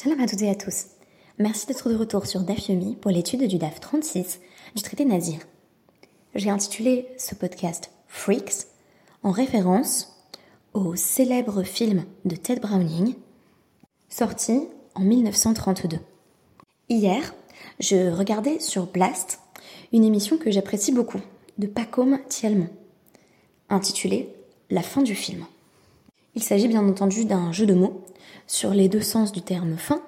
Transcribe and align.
Shalom 0.00 0.20
à 0.20 0.28
toutes 0.28 0.42
et 0.42 0.50
à 0.50 0.54
tous. 0.54 0.84
Merci 1.38 1.66
d'être 1.66 1.88
de 1.90 1.96
retour 1.96 2.26
sur 2.26 2.42
DAF 2.42 2.68
Yomi 2.68 2.94
pour 2.94 3.10
l'étude 3.10 3.48
du 3.48 3.58
DAF 3.58 3.80
36 3.80 4.38
du 4.76 4.82
traité 4.82 5.04
Nazir. 5.04 5.40
J'ai 6.36 6.50
intitulé 6.50 7.08
ce 7.18 7.34
podcast 7.34 7.90
Freaks 8.06 8.68
en 9.24 9.32
référence 9.32 10.16
au 10.72 10.94
célèbre 10.94 11.64
film 11.64 12.04
de 12.24 12.36
Ted 12.36 12.60
Browning 12.60 13.16
sorti 14.08 14.68
en 14.94 15.00
1932. 15.00 15.98
Hier, 16.88 17.34
je 17.80 18.16
regardais 18.16 18.60
sur 18.60 18.86
Blast 18.86 19.40
une 19.92 20.04
émission 20.04 20.38
que 20.38 20.52
j'apprécie 20.52 20.92
beaucoup 20.92 21.20
de 21.58 21.66
Pacôme 21.66 22.20
Thielmont 22.28 22.70
intitulée 23.68 24.32
La 24.70 24.82
fin 24.82 25.02
du 25.02 25.16
film. 25.16 25.44
Il 26.36 26.42
s'agit 26.44 26.68
bien 26.68 26.86
entendu 26.86 27.24
d'un 27.24 27.50
jeu 27.50 27.66
de 27.66 27.74
mots 27.74 28.04
sur 28.46 28.70
les 28.70 28.88
deux 28.88 29.00
sens 29.00 29.32
du 29.32 29.42
terme 29.42 29.76
fin, 29.76 30.02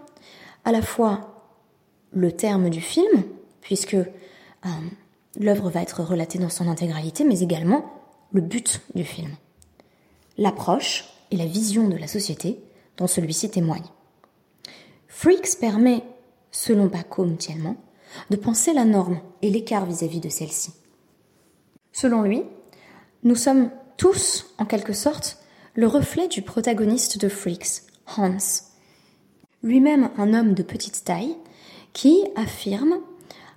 à 0.64 0.72
la 0.72 0.82
fois 0.82 1.44
le 2.12 2.32
terme 2.32 2.70
du 2.70 2.80
film, 2.80 3.24
puisque 3.60 3.94
euh, 3.94 4.68
l'œuvre 5.38 5.70
va 5.70 5.82
être 5.82 6.02
relatée 6.02 6.38
dans 6.38 6.48
son 6.48 6.68
intégralité, 6.68 7.24
mais 7.24 7.40
également 7.40 7.84
le 8.32 8.40
but 8.40 8.80
du 8.94 9.04
film, 9.04 9.30
l'approche 10.38 11.04
et 11.30 11.36
la 11.36 11.46
vision 11.46 11.88
de 11.88 11.96
la 11.96 12.06
société 12.06 12.60
dont 12.96 13.06
celui-ci 13.06 13.50
témoigne. 13.50 13.86
Freaks 15.08 15.58
permet, 15.60 16.02
selon 16.50 16.88
Pacôme 16.88 17.36
Thielman, 17.36 17.76
de 18.30 18.36
penser 18.36 18.72
la 18.72 18.84
norme 18.84 19.20
et 19.42 19.50
l'écart 19.50 19.86
vis-à-vis 19.86 20.20
de 20.20 20.28
celle-ci. 20.28 20.72
Selon 21.92 22.22
lui, 22.22 22.42
nous 23.22 23.36
sommes 23.36 23.70
tous, 23.96 24.54
en 24.58 24.64
quelque 24.64 24.92
sorte, 24.92 25.38
le 25.74 25.86
reflet 25.86 26.28
du 26.28 26.42
protagoniste 26.42 27.18
de 27.18 27.28
Freaks, 27.28 27.82
Hans. 28.16 28.62
Lui-même 29.62 30.10
un 30.16 30.34
homme 30.34 30.54
de 30.54 30.62
petite 30.62 31.04
taille 31.04 31.36
qui 31.92 32.24
affirme 32.36 33.00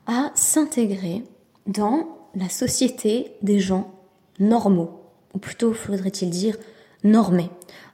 à 0.06 0.32
s'intégrer 0.36 1.24
dans 1.68 2.08
la 2.36 2.50
société 2.50 3.34
des 3.42 3.60
gens 3.60 3.92
normaux, 4.40 5.02
ou 5.34 5.40
plutôt 5.40 5.74
faudrait-il 5.74 6.30
dire 6.30 6.58
normés, 7.04 7.50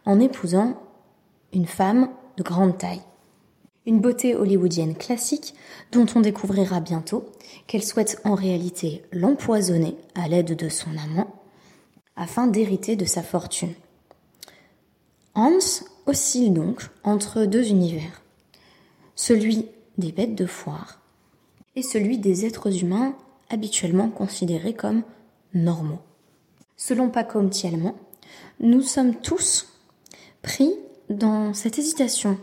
en 0.05 0.19
épousant 0.19 0.81
une 1.53 1.67
femme 1.67 2.09
de 2.37 2.43
grande 2.43 2.77
taille. 2.77 3.01
Une 3.85 3.99
beauté 3.99 4.35
hollywoodienne 4.35 4.95
classique 4.95 5.55
dont 5.91 6.05
on 6.15 6.21
découvrira 6.21 6.79
bientôt 6.79 7.25
qu'elle 7.67 7.83
souhaite 7.83 8.21
en 8.23 8.35
réalité 8.35 9.03
l'empoisonner 9.11 9.95
à 10.15 10.27
l'aide 10.27 10.55
de 10.55 10.69
son 10.69 10.91
amant 10.97 11.27
afin 12.15 12.47
d'hériter 12.47 12.95
de 12.95 13.05
sa 13.05 13.23
fortune. 13.23 13.73
Hans 15.33 15.83
oscille 16.09 16.51
donc 16.51 16.89
entre 17.03 17.45
deux 17.45 17.69
univers, 17.69 18.23
celui 19.15 19.67
des 19.97 20.11
bêtes 20.11 20.35
de 20.35 20.47
foire 20.47 20.99
et 21.75 21.83
celui 21.83 22.17
des 22.17 22.45
êtres 22.45 22.81
humains 22.81 23.15
habituellement 23.49 24.09
considérés 24.09 24.73
comme 24.73 25.03
normaux. 25.53 25.99
Selon 26.77 27.09
Pacôme 27.09 27.49
Thielman, 27.49 27.93
nous 28.59 28.81
sommes 28.81 29.15
tous 29.15 29.67
pris 30.41 30.73
dans 31.09 31.53
cette 31.53 31.77
hésitation 31.77 32.37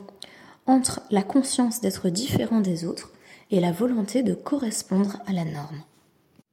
entre 0.66 1.00
la 1.10 1.22
conscience 1.22 1.80
d'être 1.80 2.08
différent 2.08 2.60
des 2.60 2.84
autres 2.84 3.12
et 3.50 3.60
la 3.60 3.72
volonté 3.72 4.22
de 4.22 4.34
correspondre 4.34 5.18
à 5.26 5.32
la 5.32 5.44
norme. 5.44 5.82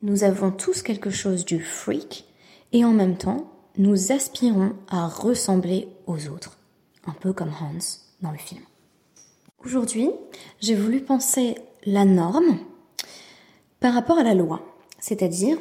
Nous 0.01 0.23
avons 0.23 0.51
tous 0.51 0.81
quelque 0.81 1.09
chose 1.09 1.45
du 1.45 1.61
freak 1.61 2.25
et 2.71 2.83
en 2.85 2.91
même 2.91 3.17
temps, 3.17 3.51
nous 3.77 4.11
aspirons 4.11 4.73
à 4.87 5.07
ressembler 5.07 5.87
aux 6.07 6.27
autres, 6.27 6.57
un 7.05 7.13
peu 7.13 7.33
comme 7.33 7.49
Hans 7.49 7.99
dans 8.21 8.31
le 8.31 8.37
film. 8.37 8.61
Aujourd'hui, 9.65 10.09
j'ai 10.59 10.75
voulu 10.75 11.01
penser 11.01 11.55
la 11.85 12.05
norme 12.05 12.59
par 13.79 13.93
rapport 13.93 14.17
à 14.17 14.23
la 14.23 14.33
loi, 14.33 14.61
c'est-à-dire 14.99 15.57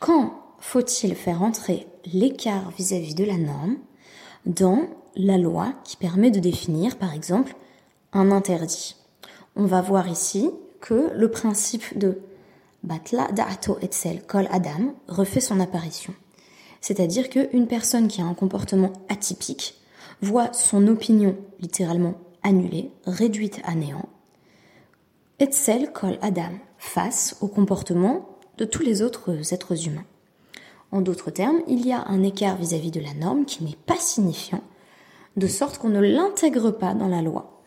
quand 0.00 0.34
faut-il 0.58 1.14
faire 1.14 1.42
entrer 1.42 1.86
l'écart 2.12 2.70
vis-à-vis 2.70 3.14
de 3.14 3.24
la 3.24 3.36
norme 3.36 3.76
dans 4.46 4.88
la 5.16 5.38
loi 5.38 5.74
qui 5.84 5.96
permet 5.96 6.30
de 6.30 6.40
définir, 6.40 6.96
par 6.98 7.12
exemple, 7.12 7.54
un 8.12 8.30
interdit? 8.30 8.96
On 9.56 9.66
va 9.66 9.82
voir 9.82 10.08
ici 10.08 10.50
que 10.80 11.10
le 11.14 11.30
principe 11.30 11.96
de 11.98 12.20
Batla 12.82 13.30
Da'ato 13.32 13.78
Etzel 13.80 14.22
Kol 14.26 14.48
Adam 14.50 14.94
refait 15.08 15.40
son 15.40 15.60
apparition. 15.60 16.14
C'est-à-dire 16.80 17.28
qu'une 17.28 17.68
personne 17.68 18.08
qui 18.08 18.20
a 18.20 18.24
un 18.24 18.34
comportement 18.34 18.92
atypique 19.08 19.81
voit 20.22 20.52
son 20.52 20.86
opinion 20.86 21.36
littéralement 21.60 22.14
annulée, 22.42 22.90
réduite 23.06 23.60
à 23.64 23.74
néant. 23.74 24.08
Etzel 25.38 25.92
Kol 25.92 26.18
Adam 26.22 26.52
face 26.78 27.36
au 27.40 27.48
comportement 27.48 28.28
de 28.58 28.64
tous 28.64 28.82
les 28.82 29.02
autres 29.02 29.52
êtres 29.52 29.86
humains. 29.86 30.04
En 30.92 31.00
d'autres 31.00 31.30
termes, 31.30 31.62
il 31.68 31.86
y 31.86 31.92
a 31.92 32.04
un 32.06 32.22
écart 32.22 32.56
vis-à-vis 32.56 32.90
-vis 32.90 32.94
de 32.94 33.00
la 33.00 33.14
norme 33.14 33.44
qui 33.44 33.64
n'est 33.64 33.78
pas 33.86 33.96
signifiant, 33.96 34.62
de 35.36 35.46
sorte 35.46 35.78
qu'on 35.78 35.88
ne 35.88 36.00
l'intègre 36.00 36.70
pas 36.70 36.94
dans 36.94 37.08
la 37.08 37.22
loi. 37.22 37.60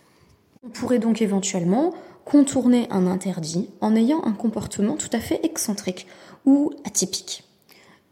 On 0.64 0.70
pourrait 0.70 1.00
donc 1.00 1.22
éventuellement 1.22 1.94
contourner 2.24 2.88
un 2.90 3.08
interdit 3.08 3.70
en 3.82 3.96
ayant 3.96 4.24
un 4.24 4.34
comportement 4.34 4.96
tout 4.96 5.10
à 5.12 5.20
fait 5.20 5.40
excentrique 5.44 6.08
ou 6.46 6.72
atypique. 6.86 7.44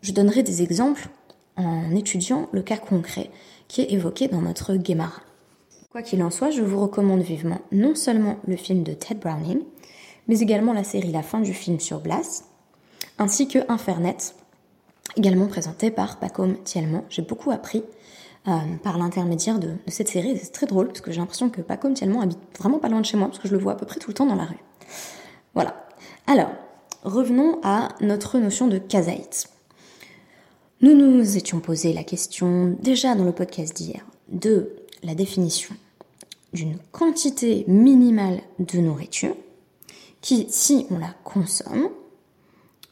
Je 0.02 0.12
donnerai 0.12 0.44
des 0.44 0.62
exemples 0.62 1.10
en 1.56 1.96
étudiant 1.96 2.50
le 2.52 2.62
cas 2.62 2.78
concret 2.78 3.30
qui 3.74 3.82
est 3.82 3.92
évoqué 3.92 4.28
dans 4.28 4.42
notre 4.42 4.76
Guémara. 4.76 5.24
Quoi 5.92 6.04
qu'il 6.04 6.22
en 6.22 6.30
soit, 6.30 6.52
je 6.52 6.62
vous 6.62 6.80
recommande 6.80 7.22
vivement 7.22 7.60
non 7.72 7.96
seulement 7.96 8.38
le 8.48 8.56
film 8.56 8.84
de 8.84 8.94
Ted 8.94 9.20
Browning, 9.20 9.62
mais 10.28 10.42
également 10.42 10.74
la 10.74 10.84
série 10.84 11.12
La 11.12 11.24
fin 11.24 11.40
du 11.40 11.56
film 11.56 11.80
sur 11.80 12.00
Blas, 12.00 12.44
ainsi 13.18 13.48
que 13.48 13.58
Infernet, 13.70 14.18
également 15.18 15.48
présenté 15.48 15.90
par 15.90 16.20
Pacôme 16.20 16.56
Thielman. 16.64 17.02
J'ai 17.10 17.24
beaucoup 17.24 17.50
appris 17.50 17.84
euh, 18.48 18.52
par 18.84 19.00
l'intermédiaire 19.00 19.58
de, 19.58 19.72
cette 19.88 20.10
série. 20.10 20.38
C'est 20.38 20.52
très 20.52 20.68
drôle 20.68 20.90
parce 20.90 21.02
que 21.02 21.12
j'ai 21.12 21.20
l'impression 21.20 21.50
que 21.50 21.62
Paco 21.62 21.90
Thielman 21.90 22.22
habite 22.22 22.38
vraiment 22.60 22.78
pas 22.78 22.90
loin 22.90 23.02
de 23.02 23.08
chez 23.08 23.18
moi 23.18 23.28
parce 23.28 23.40
que 23.40 23.48
je 23.48 23.56
le 23.56 23.60
vois 23.60 23.72
à 23.72 23.76
peu 23.76 23.88
près 23.88 24.00
tout 24.00 24.12
le 24.12 24.14
temps 24.14 24.28
dans 24.28 24.36
la 24.36 24.46
rue. 24.46 24.64
Voilà. 25.56 25.88
Alors, 26.28 26.52
revenons 27.02 27.60
à 27.64 27.88
notre 28.02 28.38
notion 28.38 28.68
de 28.68 28.78
kazaït. 28.78 29.50
Nous 30.84 30.96
nous 30.96 31.38
étions 31.38 31.62
posé 31.62 31.94
la 31.94 32.04
question 32.04 32.76
déjà 32.82 33.16
dans 33.16 33.24
le 33.24 33.32
podcast 33.32 33.74
d'hier 33.74 34.06
de 34.28 34.76
la 35.02 35.16
définition 35.16 35.74
d'une 36.52 36.78
quantité 36.92 37.64
minimale 37.70 38.42
de 38.60 38.80
nourriture 38.80 39.34
qui, 40.20 40.46
si 40.50 40.86
on 40.90 40.98
la 40.98 41.16
consomme, 41.24 41.88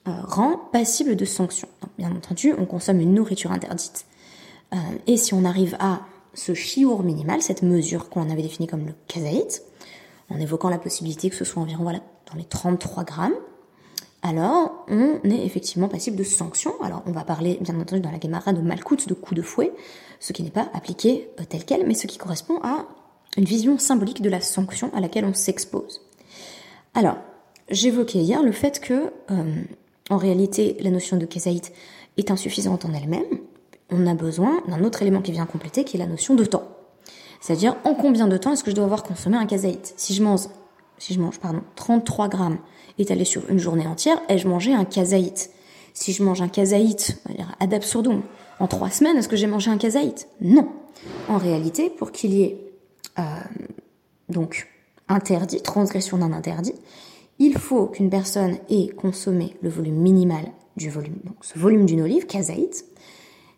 euh, 0.08 0.12
rend 0.24 0.56
passible 0.72 1.18
de 1.18 1.26
sanctions. 1.26 1.68
bien 1.98 2.16
entendu, 2.16 2.54
on 2.58 2.66
consomme 2.66 3.02
une 3.02 3.14
nourriture 3.14 3.52
interdite 3.52 4.06
euh, 4.74 4.78
et 5.06 5.18
si 5.18 5.34
on 5.34 5.44
arrive 5.44 5.76
à 5.82 6.00
ce 6.34 6.54
chiour 6.54 7.04
minimal, 7.04 7.42
cette 7.42 7.62
mesure 7.62 8.08
qu'on 8.08 8.30
avait 8.30 8.42
définie 8.42 8.68
comme 8.68 8.86
le 8.86 8.94
kazaït, 9.10 9.64
en 10.30 10.40
évoquant 10.40 10.70
la 10.70 10.80
possibilité 10.80 11.30
que 11.30 11.36
ce 11.36 11.44
soit 11.44 11.62
environ 11.62 11.84
voilà, 11.84 12.00
dans 12.32 12.38
les 12.38 12.46
33 12.46 13.04
grammes, 13.04 13.36
alors 14.24 14.86
on 14.88 15.20
est 15.24 15.46
effectivement 15.46 15.88
passible 15.88 16.18
de 16.18 16.24
sanctions. 16.24 16.74
Alors 16.84 17.02
on 17.06 17.12
va 17.12 17.24
parler 17.24 17.58
bien 17.62 17.80
entendu 17.80 18.02
dans 18.02 18.12
la 18.12 18.20
Gemara 18.20 18.54
de 18.54 18.62
malcoute, 18.62 19.08
de 19.08 19.14
coup 19.14 19.34
de 19.34 19.42
fouet, 19.42 19.72
ce 20.20 20.34
qui 20.34 20.44
n'est 20.44 20.52
pas 20.52 20.70
appliqué 20.74 21.30
euh, 21.40 21.44
tel 21.48 21.66
quel, 21.66 21.88
mais 21.88 21.96
ce 21.96 22.08
qui 22.08 22.18
correspond 22.18 22.60
à 22.64 22.86
une 23.38 23.46
vision 23.46 23.78
symbolique 23.78 24.22
de 24.22 24.30
la 24.30 24.42
sanction 24.42 24.92
à 24.94 25.00
laquelle 25.00 25.26
on 25.26 25.34
s'expose. 25.34 26.02
Alors, 26.94 27.18
j'évoquais 27.70 28.20
hier 28.20 28.44
le 28.44 28.52
fait 28.52 28.80
que, 28.80 29.12
euh, 29.32 29.64
en 30.10 30.18
réalité, 30.18 30.78
la 30.82 30.90
notion 30.90 31.18
de 31.18 31.26
kazaït 31.26 31.72
est 32.18 32.30
insuffisante 32.30 32.86
en 32.86 32.94
elle-même, 32.94 33.40
on 33.90 34.06
a 34.06 34.14
besoin 34.14 34.62
d'un 34.68 34.84
autre 34.84 35.02
élément 35.02 35.22
qui 35.22 35.32
vient 35.32 35.46
compléter, 35.46 35.84
qui 35.84 35.98
est 35.98 36.00
la 36.00 36.08
notion 36.08 36.36
de 36.36 36.46
temps. 36.46 36.68
C'est-à-dire, 37.40 37.76
en 37.86 37.94
combien 37.94 38.28
de 38.28 38.38
temps 38.38 38.54
est-ce 38.54 38.64
que 38.64 38.72
je 38.72 38.76
dois 38.76 38.86
avoir 38.86 39.04
consommé 39.04 39.38
un 39.38 39.46
kazaït 39.46 39.94
Si 39.98 40.14
je 40.14 40.22
mange, 40.22 40.42
si 41.02 41.16
je 41.16 41.20
mange, 41.20 41.40
pardon, 41.40 41.62
33 41.76 42.30
grammes 42.30 42.60
étalés 43.00 43.26
sur 43.26 43.50
une 43.50 43.58
journée 43.58 43.88
entière, 43.88 44.22
ai-je 44.30 44.48
mangé 44.48 44.72
un 44.72 44.86
kazaït? 44.86 45.50
Si 45.96 46.14
je 46.14 46.22
mange 46.22 46.44
un 46.44 46.48
kazaït, 46.48 47.20
ad 47.60 47.74
absurdum, 47.74 48.22
en 48.60 48.68
trois 48.68 48.92
semaines, 48.92 49.18
est-ce 49.18 49.28
que 49.28 49.36
j'ai 49.36 49.48
mangé 49.48 49.72
un 49.72 49.80
kazaït? 49.80 50.28
Non. 50.42 50.70
En 51.28 51.40
réalité, 51.40 51.90
pour 51.90 52.12
qu'il 52.12 52.34
y 52.34 52.44
ait 52.44 52.72
euh, 53.18 53.24
donc 54.30 54.68
interdit, 55.08 55.64
transgression 55.64 56.20
d'un 56.20 56.34
interdit, 56.34 56.76
il 57.40 57.58
faut 57.58 57.88
qu'une 57.88 58.12
personne 58.12 58.60
ait 58.70 58.90
consommé 58.90 59.58
le 59.64 59.70
volume 59.70 59.96
minimal 59.96 60.46
du 60.78 60.92
volume, 60.92 61.18
donc 61.24 61.38
ce 61.42 61.58
volume 61.58 61.88
d'une 61.88 62.04
olive, 62.04 62.28
kazaït, 62.28 62.86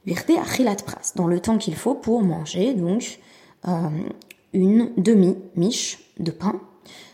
pras, 0.06 1.02
dans 1.18 1.28
le 1.28 1.42
temps 1.42 1.58
qu'il 1.58 1.76
faut 1.76 1.94
pour 1.94 2.24
manger 2.24 2.74
donc 2.74 3.20
euh, 3.68 3.90
une 4.54 4.94
demi-miche 4.96 6.00
de 6.20 6.32
pain, 6.32 6.62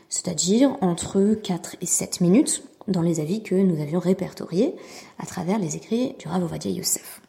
c'est-à-dire 0.10 0.76
entre 0.82 1.36
4 1.36 1.78
et 1.82 1.86
7 1.86 2.22
minutes 2.22 2.64
dans 2.88 3.02
les 3.02 3.20
avis 3.20 3.44
que 3.44 3.56
nous 3.56 3.82
avions 3.82 4.00
répertoriés 4.00 4.76
à 5.20 5.26
travers 5.26 5.60
les 5.60 5.76
écrits 5.76 6.16
du 6.20 6.28
Rav 6.28 6.44
Ovadia 6.44 6.72
Yosef. 6.72 7.22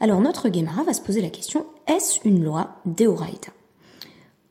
Alors 0.00 0.20
notre 0.20 0.52
Gemara 0.52 0.84
va 0.84 0.94
se 0.94 1.00
poser 1.00 1.20
la 1.20 1.30
question, 1.30 1.66
est-ce 1.86 2.20
une 2.24 2.42
loi 2.42 2.76
d'Eoraita 2.86 3.52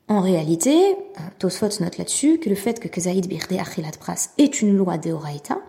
En 0.07 0.21
réalité, 0.21 0.93
euh, 0.93 1.21
Tosfot 1.39 1.81
note 1.81 1.97
là-dessus 1.97 2.37
que 2.39 2.49
le 2.49 2.55
fait 2.55 2.79
que 2.79 2.87
Kazaïd 2.87 3.27
Birde 3.27 3.53
Achilat 3.53 3.91
Pras 3.99 4.29
est 4.37 4.61
une 4.61 4.77
loi 4.77 4.97
d'Eoraita 4.97 5.59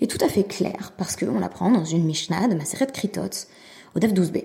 est 0.00 0.10
tout 0.10 0.24
à 0.24 0.28
fait 0.28 0.44
clair, 0.44 0.92
parce 0.96 1.16
qu'on 1.16 1.38
l'apprend 1.38 1.70
dans 1.70 1.84
une 1.84 2.04
Mishnah 2.04 2.48
de 2.48 2.54
Maseret 2.54 2.86
Kritot, 2.92 3.48
au 3.94 4.00
Daf 4.00 4.12
12b. 4.12 4.44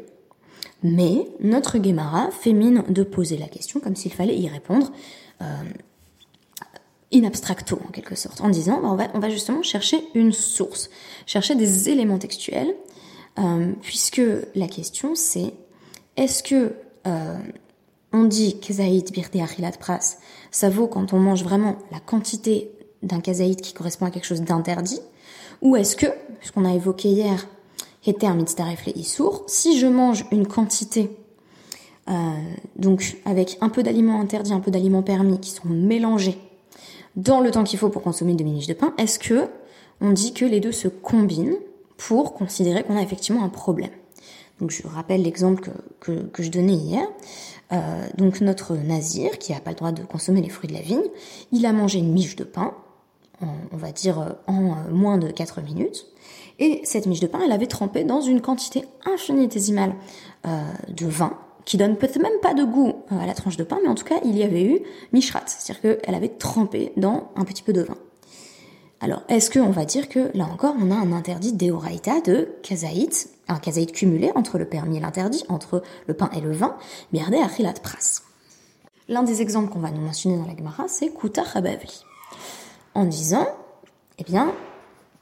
Mais 0.83 1.27
notre 1.39 1.83
Gemara 1.83 2.29
fait 2.31 2.53
mine 2.53 2.83
de 2.87 3.03
poser 3.03 3.37
la 3.37 3.47
question 3.47 3.79
comme 3.79 3.95
s'il 3.95 4.13
fallait 4.13 4.37
y 4.37 4.47
répondre 4.47 4.91
euh, 5.41 5.45
in 7.13 7.23
abstracto 7.23 7.79
en 7.87 7.91
quelque 7.91 8.15
sorte, 8.15 8.41
en 8.41 8.49
disant 8.49 8.81
bah, 8.81 8.89
on, 8.91 8.95
va, 8.95 9.07
on 9.13 9.19
va 9.19 9.29
justement 9.29 9.63
chercher 9.63 10.03
une 10.13 10.31
source, 10.31 10.89
chercher 11.25 11.55
des 11.55 11.89
éléments 11.89 12.19
textuels, 12.19 12.73
euh, 13.39 13.73
puisque 13.81 14.21
la 14.55 14.67
question 14.67 15.15
c'est 15.15 15.53
est-ce 16.17 16.43
que 16.43 16.73
euh, 17.07 17.37
on 18.13 18.25
dit 18.25 18.59
kazaït 18.59 19.11
birte 19.11 19.35
achilat 19.35 19.71
pras, 19.71 20.17
ça 20.51 20.69
vaut 20.69 20.87
quand 20.87 21.13
on 21.13 21.19
mange 21.19 21.43
vraiment 21.43 21.77
la 21.91 21.99
quantité 21.99 22.71
d'un 23.01 23.21
kazaït 23.21 23.61
qui 23.61 23.73
correspond 23.73 24.05
à 24.05 24.11
quelque 24.11 24.25
chose 24.25 24.41
d'interdit, 24.41 24.99
ou 25.61 25.75
est-ce 25.75 25.95
que, 25.95 26.07
ce 26.41 26.51
qu'on 26.51 26.65
a 26.65 26.73
évoqué 26.73 27.09
hier, 27.09 27.47
heter 28.05 28.33
mitzdaref 28.33 28.85
le 28.85 28.97
issour, 28.97 29.43
si 29.47 29.79
je 29.79 29.87
mange 29.87 30.25
une 30.31 30.47
quantité 30.47 31.09
euh, 32.09 32.13
donc 32.75 33.17
avec 33.25 33.57
un 33.61 33.69
peu 33.69 33.83
d'aliments 33.83 34.19
interdits, 34.19 34.53
un 34.53 34.59
peu 34.59 34.71
d'aliments 34.71 35.03
permis 35.03 35.39
qui 35.39 35.51
sont 35.51 35.67
mélangés 35.67 36.37
dans 37.15 37.39
le 37.39 37.51
temps 37.51 37.63
qu'il 37.63 37.79
faut 37.79 37.89
pour 37.89 38.01
consommer 38.01 38.31
une 38.31 38.37
demi 38.37 38.65
de 38.65 38.73
pain, 38.73 38.93
est-ce 38.97 39.19
que 39.19 39.47
on 40.01 40.11
dit 40.11 40.33
que 40.33 40.45
les 40.45 40.59
deux 40.59 40.71
se 40.71 40.87
combinent 40.87 41.57
pour 41.97 42.33
considérer 42.33 42.83
qu'on 42.83 42.97
a 42.97 43.01
effectivement 43.01 43.43
un 43.43 43.49
problème? 43.49 43.91
Je 44.67 44.85
rappelle 44.87 45.21
l'exemple 45.21 45.69
que, 46.01 46.11
que, 46.11 46.43
je 46.43 46.51
donnais 46.51 46.73
hier. 46.73 47.07
Euh, 47.71 48.07
donc 48.17 48.41
notre 48.41 48.75
nazir, 48.75 49.37
qui 49.37 49.53
n'a 49.53 49.59
pas 49.59 49.69
le 49.69 49.75
droit 49.77 49.91
de 49.91 50.03
consommer 50.03 50.41
les 50.41 50.49
fruits 50.49 50.67
de 50.67 50.73
la 50.73 50.81
vigne, 50.81 51.05
il 51.51 51.65
a 51.65 51.71
mangé 51.71 51.99
une 51.99 52.11
miche 52.11 52.35
de 52.35 52.43
pain, 52.43 52.73
on 53.41 53.77
va 53.77 53.91
dire 53.91 54.19
euh, 54.19 54.29
en 54.47 54.71
euh, 54.71 54.91
moins 54.91 55.17
de 55.17 55.29
4 55.29 55.61
minutes, 55.61 56.07
et 56.57 56.81
cette 56.83 57.05
miche 57.05 57.21
de 57.21 57.27
pain, 57.27 57.39
elle 57.45 57.51
avait 57.51 57.67
trempé 57.67 58.03
dans 58.03 58.21
une 58.21 58.41
quantité 58.41 58.83
infinitésimale 59.05 59.93
de 60.89 61.05
vin, 61.05 61.37
qui 61.69 61.77
donne 61.77 61.97
peut-être 61.97 62.19
même 62.19 62.39
pas 62.41 62.55
de 62.55 62.63
goût 62.63 63.03
à 63.11 63.27
la 63.27 63.35
tranche 63.35 63.55
de 63.55 63.63
pain, 63.63 63.77
mais 63.83 63.89
en 63.89 63.93
tout 63.93 64.03
cas, 64.03 64.15
il 64.25 64.35
y 64.35 64.41
avait 64.41 64.63
eu 64.63 64.79
mishrat, 65.13 65.43
c'est-à-dire 65.45 65.99
qu'elle 66.01 66.15
avait 66.15 66.29
trempé 66.29 66.91
dans 66.97 67.29
un 67.35 67.45
petit 67.45 67.61
peu 67.61 67.73
de 67.73 67.83
vin. 67.83 67.95
Alors, 69.01 69.21
est-ce 69.29 69.51
qu'on 69.51 69.69
va 69.69 69.85
dire 69.85 70.09
que, 70.09 70.35
là 70.35 70.45
encore, 70.45 70.73
on 70.81 70.89
a 70.89 70.95
un 70.95 71.11
interdit 71.11 71.53
d'Eoraita 71.53 72.21
de 72.21 72.49
kazaït, 72.63 73.29
un 73.47 73.59
kazaït 73.59 73.91
cumulé 73.91 74.31
entre 74.33 74.57
le 74.57 74.65
permis 74.65 74.97
et 74.97 74.99
l'interdit, 74.99 75.43
entre 75.47 75.83
le 76.07 76.15
pain 76.15 76.31
et 76.35 76.41
le 76.41 76.51
vin, 76.51 76.75
birdé 77.13 77.37
achilat 77.37 77.73
pras. 77.73 78.23
L'un 79.07 79.21
des 79.21 79.43
exemples 79.43 79.71
qu'on 79.71 79.79
va 79.79 79.91
nous 79.91 80.01
mentionner 80.01 80.37
dans 80.37 80.47
la 80.47 80.57
Gemara, 80.57 80.87
c'est 80.87 81.13
Kuta 81.13 81.43
Habavli. 81.53 82.03
En 82.95 83.05
disant, 83.05 83.47
eh 84.17 84.23
bien, 84.23 84.53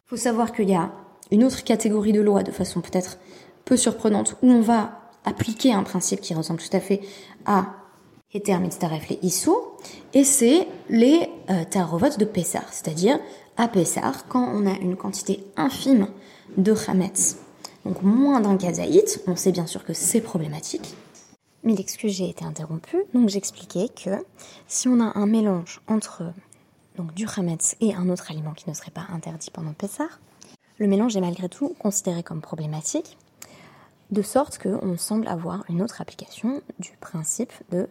faut 0.05 0.15
savoir 0.15 0.53
qu'il 0.53 0.69
y 0.69 0.75
a 0.75 0.93
une 1.29 1.43
autre 1.43 1.65
catégorie 1.65 2.13
de 2.13 2.21
loi, 2.21 2.43
de 2.43 2.51
façon 2.51 2.79
peut-être 2.79 3.17
peu 3.65 3.75
surprenante, 3.75 4.37
où 4.41 4.49
on 4.49 4.61
va 4.61 5.06
appliquer 5.27 5.73
un 5.73 5.83
principe 5.83 6.21
qui 6.21 6.33
ressemble 6.33 6.59
tout 6.59 6.75
à 6.75 6.79
fait 6.79 7.01
à 7.45 7.65
Heter 8.33 8.57
Mitztaref 8.59 9.09
les 9.09 9.19
et 10.13 10.23
c'est 10.23 10.67
les 10.89 11.29
euh, 11.49 11.63
de 12.17 12.25
Pessar, 12.25 12.65
c'est-à-dire 12.71 13.19
à 13.57 13.67
Pessar, 13.67 14.27
quand 14.27 14.49
on 14.53 14.65
a 14.65 14.77
une 14.79 14.95
quantité 14.95 15.43
infime 15.55 16.07
de 16.57 16.73
Hametz, 16.87 17.37
donc 17.85 18.01
moins 18.01 18.41
d'un 18.41 18.57
kazaït, 18.57 19.21
on 19.27 19.35
sait 19.35 19.51
bien 19.51 19.65
sûr 19.65 19.83
que 19.83 19.93
c'est 19.93 20.21
problématique. 20.21 20.95
Mais 21.63 21.73
l'excuse, 21.73 22.13
j'ai 22.13 22.29
été 22.29 22.45
interrompue, 22.45 23.03
donc 23.13 23.29
j'expliquais 23.29 23.89
que 23.89 24.23
si 24.67 24.87
on 24.87 24.99
a 24.99 25.17
un 25.17 25.25
mélange 25.25 25.81
entre 25.87 26.23
donc, 26.97 27.13
du 27.13 27.25
Hametz 27.35 27.75
et 27.81 27.93
un 27.93 28.09
autre 28.09 28.31
aliment 28.31 28.53
qui 28.53 28.69
ne 28.69 28.75
serait 28.75 28.91
pas 28.91 29.07
interdit 29.13 29.51
pendant 29.51 29.73
Pessar, 29.73 30.19
le 30.77 30.87
mélange 30.87 31.15
est 31.17 31.21
malgré 31.21 31.49
tout 31.49 31.75
considéré 31.79 32.23
comme 32.23 32.41
problématique, 32.41 33.17
de 34.11 34.21
sorte 34.21 34.57
qu'on 34.57 34.97
semble 34.97 35.27
avoir 35.27 35.63
une 35.69 35.81
autre 35.81 36.01
application 36.01 36.61
du 36.79 36.91
principe 36.99 37.53
de 37.71 37.87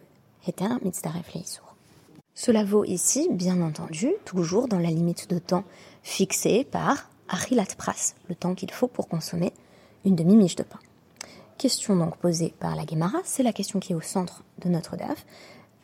Heter 0.47 0.83
Mitzdaref 0.83 1.33
Leisur. 1.33 1.75
Cela 2.33 2.63
vaut 2.63 2.85
ici, 2.85 3.27
bien 3.31 3.61
entendu, 3.61 4.11
toujours 4.25 4.67
dans 4.67 4.79
la 4.79 4.89
limite 4.89 5.29
de 5.29 5.39
temps 5.39 5.63
fixée 6.03 6.63
par 6.63 7.09
Achilat 7.29 7.65
Pras, 7.77 8.13
le 8.29 8.35
temps 8.35 8.55
qu'il 8.55 8.71
faut 8.71 8.87
pour 8.87 9.07
consommer 9.07 9.53
une 10.05 10.15
demi-miche 10.15 10.55
de 10.55 10.63
pain. 10.63 10.79
Question 11.57 11.95
donc 11.95 12.15
posée 12.17 12.53
par 12.59 12.75
la 12.75 12.85
Gemara, 12.85 13.17
c'est 13.23 13.43
la 13.43 13.53
question 13.53 13.79
qui 13.79 13.93
est 13.93 13.95
au 13.95 14.01
centre 14.01 14.43
de 14.59 14.69
notre 14.69 14.95
DAF. 14.95 15.25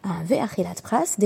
Ve 0.03 0.33
Achilat 0.33 0.75
Pras. 0.83 1.17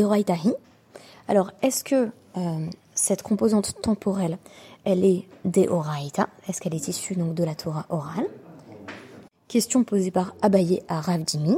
Alors, 1.27 1.51
est-ce 1.61 1.83
que 1.83 2.09
euh, 2.37 2.67
cette 2.93 3.21
composante 3.21 3.81
temporelle, 3.81 4.37
elle 4.85 5.03
est 5.03 5.27
Deoraita 5.43 6.29
Est-ce 6.47 6.61
qu'elle 6.61 6.75
est 6.75 6.87
issue 6.87 7.15
donc 7.15 7.33
de 7.33 7.43
la 7.43 7.55
Torah 7.55 7.85
orale? 7.89 8.27
Question 9.47 9.85
posée 9.85 10.11
par 10.11 10.35
Abaye 10.41 10.83
à 10.89 10.99
Ravdimi, 10.99 11.57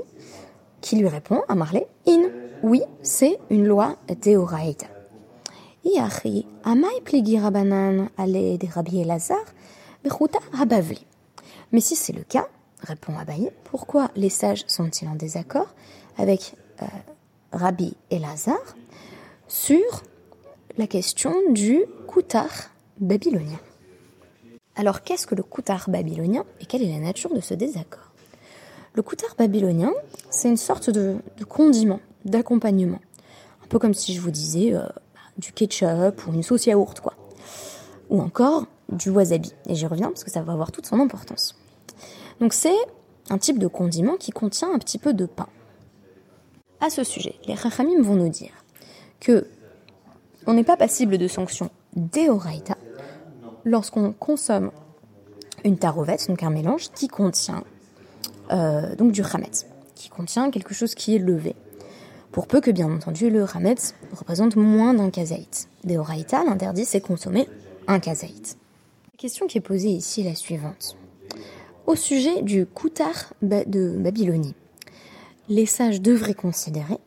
qui 0.79 0.97
lui 0.97 1.07
répond 1.07 1.41
à 1.47 1.55
Marley, 1.55 1.87
In. 2.07 2.29
Oui, 2.61 2.83
c'est 3.01 3.39
une 3.49 3.65
loi 3.65 3.97
d'Eoraïta. 4.21 4.85
Iachi, 5.83 6.45
amai 6.63 6.87
rabanan 7.39 8.09
de 8.17 8.71
Rabbi 8.71 8.99
Elazar, 8.99 9.43
bechuta 10.03 10.37
habavli. 10.53 11.03
Mais 11.71 11.79
si 11.79 11.95
c'est 11.95 12.13
le 12.13 12.21
cas, 12.21 12.47
répond 12.81 13.17
Abaye, 13.17 13.49
pourquoi 13.63 14.11
les 14.15 14.29
sages 14.29 14.65
sont-ils 14.67 15.07
en 15.07 15.15
désaccord 15.15 15.73
avec 16.17 16.53
euh, 16.83 16.85
Rabbi 17.53 17.95
Elazar 18.11 18.59
sur 19.47 20.03
la 20.77 20.85
question 20.85 21.33
du 21.53 21.85
koutar 22.07 22.49
babylonien? 22.99 23.59
Alors 24.79 25.01
qu'est-ce 25.01 25.27
que 25.27 25.35
le 25.35 25.43
koutar 25.43 25.89
babylonien 25.89 26.45
et 26.61 26.65
quelle 26.65 26.81
est 26.81 26.93
la 26.93 26.99
nature 26.99 27.33
de 27.33 27.41
ce 27.41 27.53
désaccord? 27.53 28.13
Le 28.93 29.01
koutar 29.01 29.35
babylonien, 29.37 29.91
c'est 30.29 30.47
une 30.47 30.55
sorte 30.55 30.89
de, 30.89 31.17
condiment, 31.49 31.99
d'accompagnement. 32.23 33.01
Un 33.61 33.67
peu 33.67 33.77
comme 33.77 33.93
si 33.93 34.13
je 34.13 34.21
vous 34.21 34.31
disais 34.31 34.73
euh, 34.73 34.87
du 35.37 35.51
ketchup 35.51 36.25
ou 36.25 36.33
une 36.33 36.43
sauce 36.43 36.65
yaourt, 36.65 36.97
quoi. 37.01 37.13
Ou 38.09 38.21
encore 38.21 38.67
du 38.87 39.09
wasabi. 39.09 39.53
Et 39.67 39.75
j'y 39.75 39.85
reviens 39.85 40.07
parce 40.07 40.23
que 40.23 40.31
ça 40.31 40.43
va 40.43 40.53
avoir 40.53 40.71
toute 40.71 40.85
son 40.85 41.01
importance. 41.01 41.57
Donc 42.39 42.53
c'est 42.53 42.79
un 43.29 43.37
type 43.37 43.59
de 43.59 43.67
condiment 43.67 44.15
qui 44.15 44.31
contient 44.31 44.73
un 44.73 44.79
petit 44.79 44.97
peu 44.97 45.13
de 45.13 45.25
pain. 45.25 45.49
À 46.79 46.89
ce 46.89 47.03
sujet, 47.03 47.35
les 47.47 47.53
Rachamim 47.53 48.01
vont 48.01 48.15
nous 48.15 48.29
dire 48.29 48.53
que 49.19 49.45
on 50.47 50.53
n'est 50.53 50.63
pas 50.63 50.77
passible 50.77 51.17
de 51.17 51.27
sanctions 51.27 51.69
d'Eoraita 51.97 52.77
lorsqu'on 53.65 54.13
consomme 54.13 54.71
une 55.63 55.77
tarovette, 55.77 56.27
donc 56.27 56.43
un 56.43 56.49
mélange 56.49 56.89
qui 56.91 57.07
contient 57.07 57.63
euh, 58.51 58.95
donc 58.95 59.11
du 59.11 59.21
Hametz, 59.21 59.65
qui 59.95 60.09
contient 60.09 60.51
quelque 60.51 60.73
chose 60.73 60.95
qui 60.95 61.15
est 61.15 61.19
levé. 61.19 61.55
Pour 62.31 62.47
peu 62.47 62.61
que, 62.61 62.71
bien 62.71 62.91
entendu, 62.91 63.29
le 63.29 63.45
Hametz 63.53 63.95
représente 64.13 64.55
moins 64.55 64.93
d'un 64.93 65.09
kazaït. 65.09 65.67
Deoraita, 65.83 66.43
l'interdit, 66.43 66.85
c'est 66.85 67.01
consommer 67.01 67.47
un 67.87 67.99
kazaït. 67.99 68.57
La 69.13 69.17
question 69.17 69.47
qui 69.47 69.57
est 69.57 69.61
posée 69.61 69.89
ici 69.89 70.21
est 70.21 70.25
la 70.25 70.35
suivante. 70.35 70.95
Au 71.87 71.95
sujet 71.95 72.43
du 72.43 72.65
Koutar 72.65 73.33
de 73.41 73.97
Babylonie, 73.97 74.53
les 75.49 75.65
sages 75.65 76.01
devraient 76.01 76.35
considérer 76.35 76.99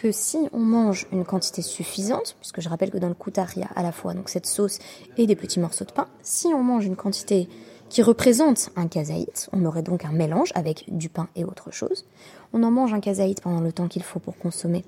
que 0.00 0.12
si 0.12 0.38
on 0.52 0.60
mange 0.60 1.06
une 1.12 1.26
quantité 1.26 1.60
suffisante, 1.60 2.34
puisque 2.40 2.62
je 2.62 2.70
rappelle 2.70 2.90
que 2.90 2.96
dans 2.96 3.08
le 3.08 3.14
Koutar, 3.14 3.50
il 3.56 3.60
y 3.60 3.64
a 3.64 3.70
à 3.76 3.82
la 3.82 3.92
fois 3.92 4.14
donc 4.14 4.30
cette 4.30 4.46
sauce 4.46 4.78
et 5.18 5.26
des 5.26 5.36
petits 5.36 5.60
morceaux 5.60 5.84
de 5.84 5.92
pain, 5.92 6.08
si 6.22 6.46
on 6.46 6.62
mange 6.62 6.86
une 6.86 6.96
quantité 6.96 7.48
qui 7.90 8.02
représente 8.02 8.70
un 8.76 8.88
kazaït. 8.88 9.50
On 9.52 9.64
aurait 9.66 9.82
donc 9.82 10.06
un 10.06 10.12
mélange 10.12 10.52
avec 10.54 10.84
du 10.88 11.10
pain 11.10 11.28
et 11.36 11.44
autre 11.44 11.70
chose. 11.70 12.06
On 12.54 12.62
en 12.62 12.70
mange 12.70 12.94
un 12.94 13.00
kazaït 13.00 13.42
pendant 13.42 13.60
le 13.60 13.72
temps 13.72 13.88
qu'il 13.88 14.02
faut 14.02 14.20
pour 14.20 14.38
consommer 14.38 14.86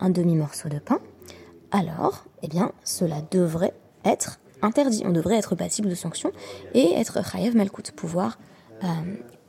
un 0.00 0.08
demi-morceau 0.08 0.70
de 0.70 0.78
pain. 0.78 1.00
Alors, 1.70 2.24
eh 2.42 2.48
bien, 2.48 2.72
cela 2.82 3.16
devrait 3.30 3.74
être 4.06 4.38
interdit. 4.62 5.02
On 5.04 5.10
devrait 5.10 5.36
être 5.36 5.54
passible 5.54 5.90
de 5.90 5.94
sanction 5.94 6.32
et 6.72 6.94
être 6.94 7.22
chayav 7.30 7.54
malkout, 7.54 7.90
pouvoir 7.94 8.38
euh, 8.84 8.86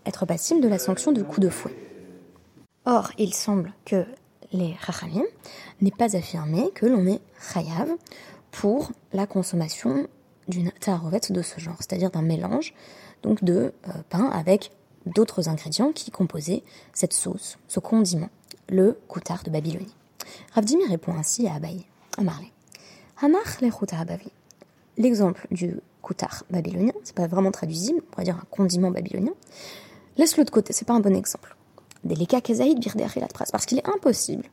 être 0.06 0.26
passible 0.26 0.60
de 0.60 0.68
la 0.68 0.80
sanction 0.80 1.14
de 1.14 1.22
coup 1.22 1.40
de 1.40 1.50
fouet. 1.50 1.76
Or, 2.84 3.12
il 3.18 3.34
semble 3.34 3.74
que 3.86 4.06
les 4.52 4.76
rachamim 4.80 5.24
n'aient 5.82 5.92
pas 5.92 6.16
affirmé 6.16 6.72
que 6.74 6.86
l'on 6.86 7.06
est 7.08 7.22
chayav 7.54 7.90
pour 8.52 8.92
la 9.14 9.28
consommation 9.28 10.08
d'une 10.48 10.72
tarovette 10.72 11.32
de 11.32 11.42
ce 11.42 11.60
genre, 11.60 11.76
c'est-à-dire 11.80 12.12
d'un 12.12 12.22
mélange 12.22 12.74
donc 13.24 13.44
de 13.44 13.74
euh, 13.88 13.92
pain 14.10 14.30
avec 14.30 14.72
d'autres 15.06 15.50
ingrédients 15.50 15.92
qui 15.92 16.12
composaient 16.12 16.64
cette 16.94 17.14
sauce, 17.14 17.58
ce 17.68 17.80
condiment, 17.80 18.30
le 18.70 18.98
koutar 19.08 19.44
de 19.44 19.50
Babylonie. 19.50 19.94
Ravdimi 20.54 20.86
répond 20.86 21.14
ainsi 21.14 21.48
à 21.48 21.56
Abaye, 21.56 21.86
à 22.18 22.22
Marley. 22.22 22.52
Le 23.22 23.72
L'exemple 24.98 25.48
du 25.52 25.80
koutar 26.02 26.44
babylonien, 26.50 26.94
c'est 27.04 27.16
pas 27.16 27.28
vraiment 27.28 27.52
traduisible, 27.52 28.02
on 28.04 28.12
pourrait 28.12 28.24
dire 28.24 28.36
un 28.36 28.46
condiment 28.50 28.92
babylonien. 28.92 29.34
Laisse-le 30.18 30.44
de 30.44 30.50
côté, 30.50 30.74
c'est 30.74 30.86
pas 30.86 30.94
un 30.94 31.00
bon 31.00 31.16
exemple. 31.16 31.57
Parce 33.52 33.66
qu'il 33.66 33.78
est 33.78 33.88
impossible 33.88 34.46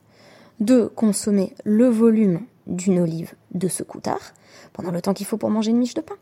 de 0.59 0.85
consommer 0.85 1.53
le 1.63 1.87
volume 1.87 2.41
d'une 2.67 2.99
olive 2.99 3.33
de 3.53 3.67
ce 3.67 3.83
coutard 3.83 4.33
pendant 4.73 4.91
le 4.91 5.01
temps 5.01 5.13
qu'il 5.13 5.25
faut 5.25 5.37
pour 5.37 5.49
manger 5.49 5.71
une 5.71 5.77
miche 5.77 5.93
de 5.93 6.01
pain. 6.01 6.15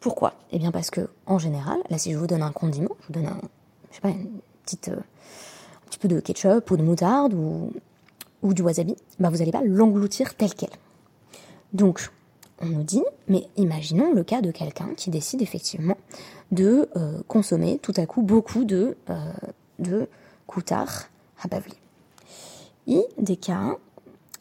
Pourquoi? 0.00 0.34
Eh 0.50 0.58
bien 0.58 0.72
parce 0.72 0.90
que 0.90 1.08
en 1.26 1.38
général, 1.38 1.78
là 1.90 1.98
si 1.98 2.12
je 2.12 2.18
vous 2.18 2.26
donne 2.26 2.42
un 2.42 2.52
condiment, 2.52 2.96
je 3.00 3.06
vous 3.08 3.12
donne 3.12 3.26
un, 3.26 3.40
je 3.90 3.96
sais 3.96 4.00
pas, 4.00 4.08
une 4.08 4.40
petite, 4.64 4.88
euh, 4.88 4.96
un 4.96 5.90
petit 5.90 5.98
peu 5.98 6.08
de 6.08 6.20
ketchup 6.20 6.70
ou 6.70 6.76
de 6.76 6.82
moutarde 6.82 7.34
ou, 7.34 7.72
ou 8.42 8.54
du 8.54 8.62
wasabi, 8.62 8.96
bah 9.18 9.28
vous 9.28 9.38
n'allez 9.38 9.52
pas 9.52 9.62
l'engloutir 9.62 10.34
tel 10.34 10.54
quel. 10.54 10.70
Donc 11.74 12.10
on 12.62 12.66
nous 12.66 12.82
dit, 12.82 13.04
mais 13.28 13.46
imaginons 13.56 14.12
le 14.12 14.24
cas 14.24 14.40
de 14.40 14.50
quelqu'un 14.50 14.88
qui 14.96 15.10
décide 15.10 15.42
effectivement 15.42 15.96
de 16.50 16.88
euh, 16.96 17.20
consommer 17.28 17.78
tout 17.78 17.94
à 17.96 18.06
coup 18.06 18.22
beaucoup 18.22 18.64
de, 18.64 18.96
euh, 19.08 19.32
de 19.80 20.08
coutard 20.46 21.08
à 21.42 21.48
bavli. 21.48 21.74
Et 22.86 23.04
des 23.18 23.36
cas, 23.36 23.76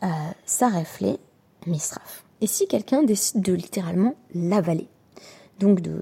euh, 0.03 0.07
sarefle 0.45 1.17
mistraf. 1.67 2.23
Et 2.41 2.47
si 2.47 2.67
quelqu'un 2.67 3.03
décide 3.03 3.41
de 3.41 3.53
littéralement 3.53 4.15
l'avaler, 4.33 4.87
donc 5.59 5.81
de, 5.81 6.01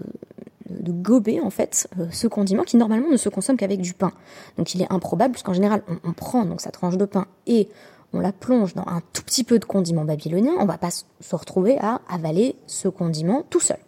gober 0.69 1.39
en 1.39 1.49
fait 1.49 1.87
euh, 1.97 2.07
ce 2.11 2.27
condiment 2.27 2.63
qui 2.63 2.77
normalement 2.77 3.09
ne 3.09 3.17
se 3.17 3.29
consomme 3.29 3.57
qu'avec 3.57 3.81
du 3.81 3.93
pain. 3.93 4.11
Donc 4.57 4.73
il 4.75 4.81
est 4.81 4.91
improbable 4.91 5.31
puisqu'en 5.31 5.53
général 5.53 5.81
on, 6.03 6.13
prend 6.13 6.45
donc 6.45 6.61
sa 6.61 6.71
tranche 6.71 6.97
de 6.97 7.05
pain 7.05 7.25
et 7.45 7.69
on 8.13 8.19
la 8.19 8.31
plonge 8.31 8.73
dans 8.73 8.85
un 8.87 9.01
tout 9.13 9.23
petit 9.23 9.43
peu 9.43 9.59
de 9.59 9.65
condiment 9.65 10.05
babylonien, 10.05 10.53
on 10.59 10.65
va 10.65 10.77
pas 10.77 10.91
se 10.91 11.35
retrouver 11.35 11.77
à 11.79 12.01
avaler 12.09 12.55
ce 12.67 12.87
condiment 12.87 13.43
tout 13.49 13.59
seul. 13.59 13.79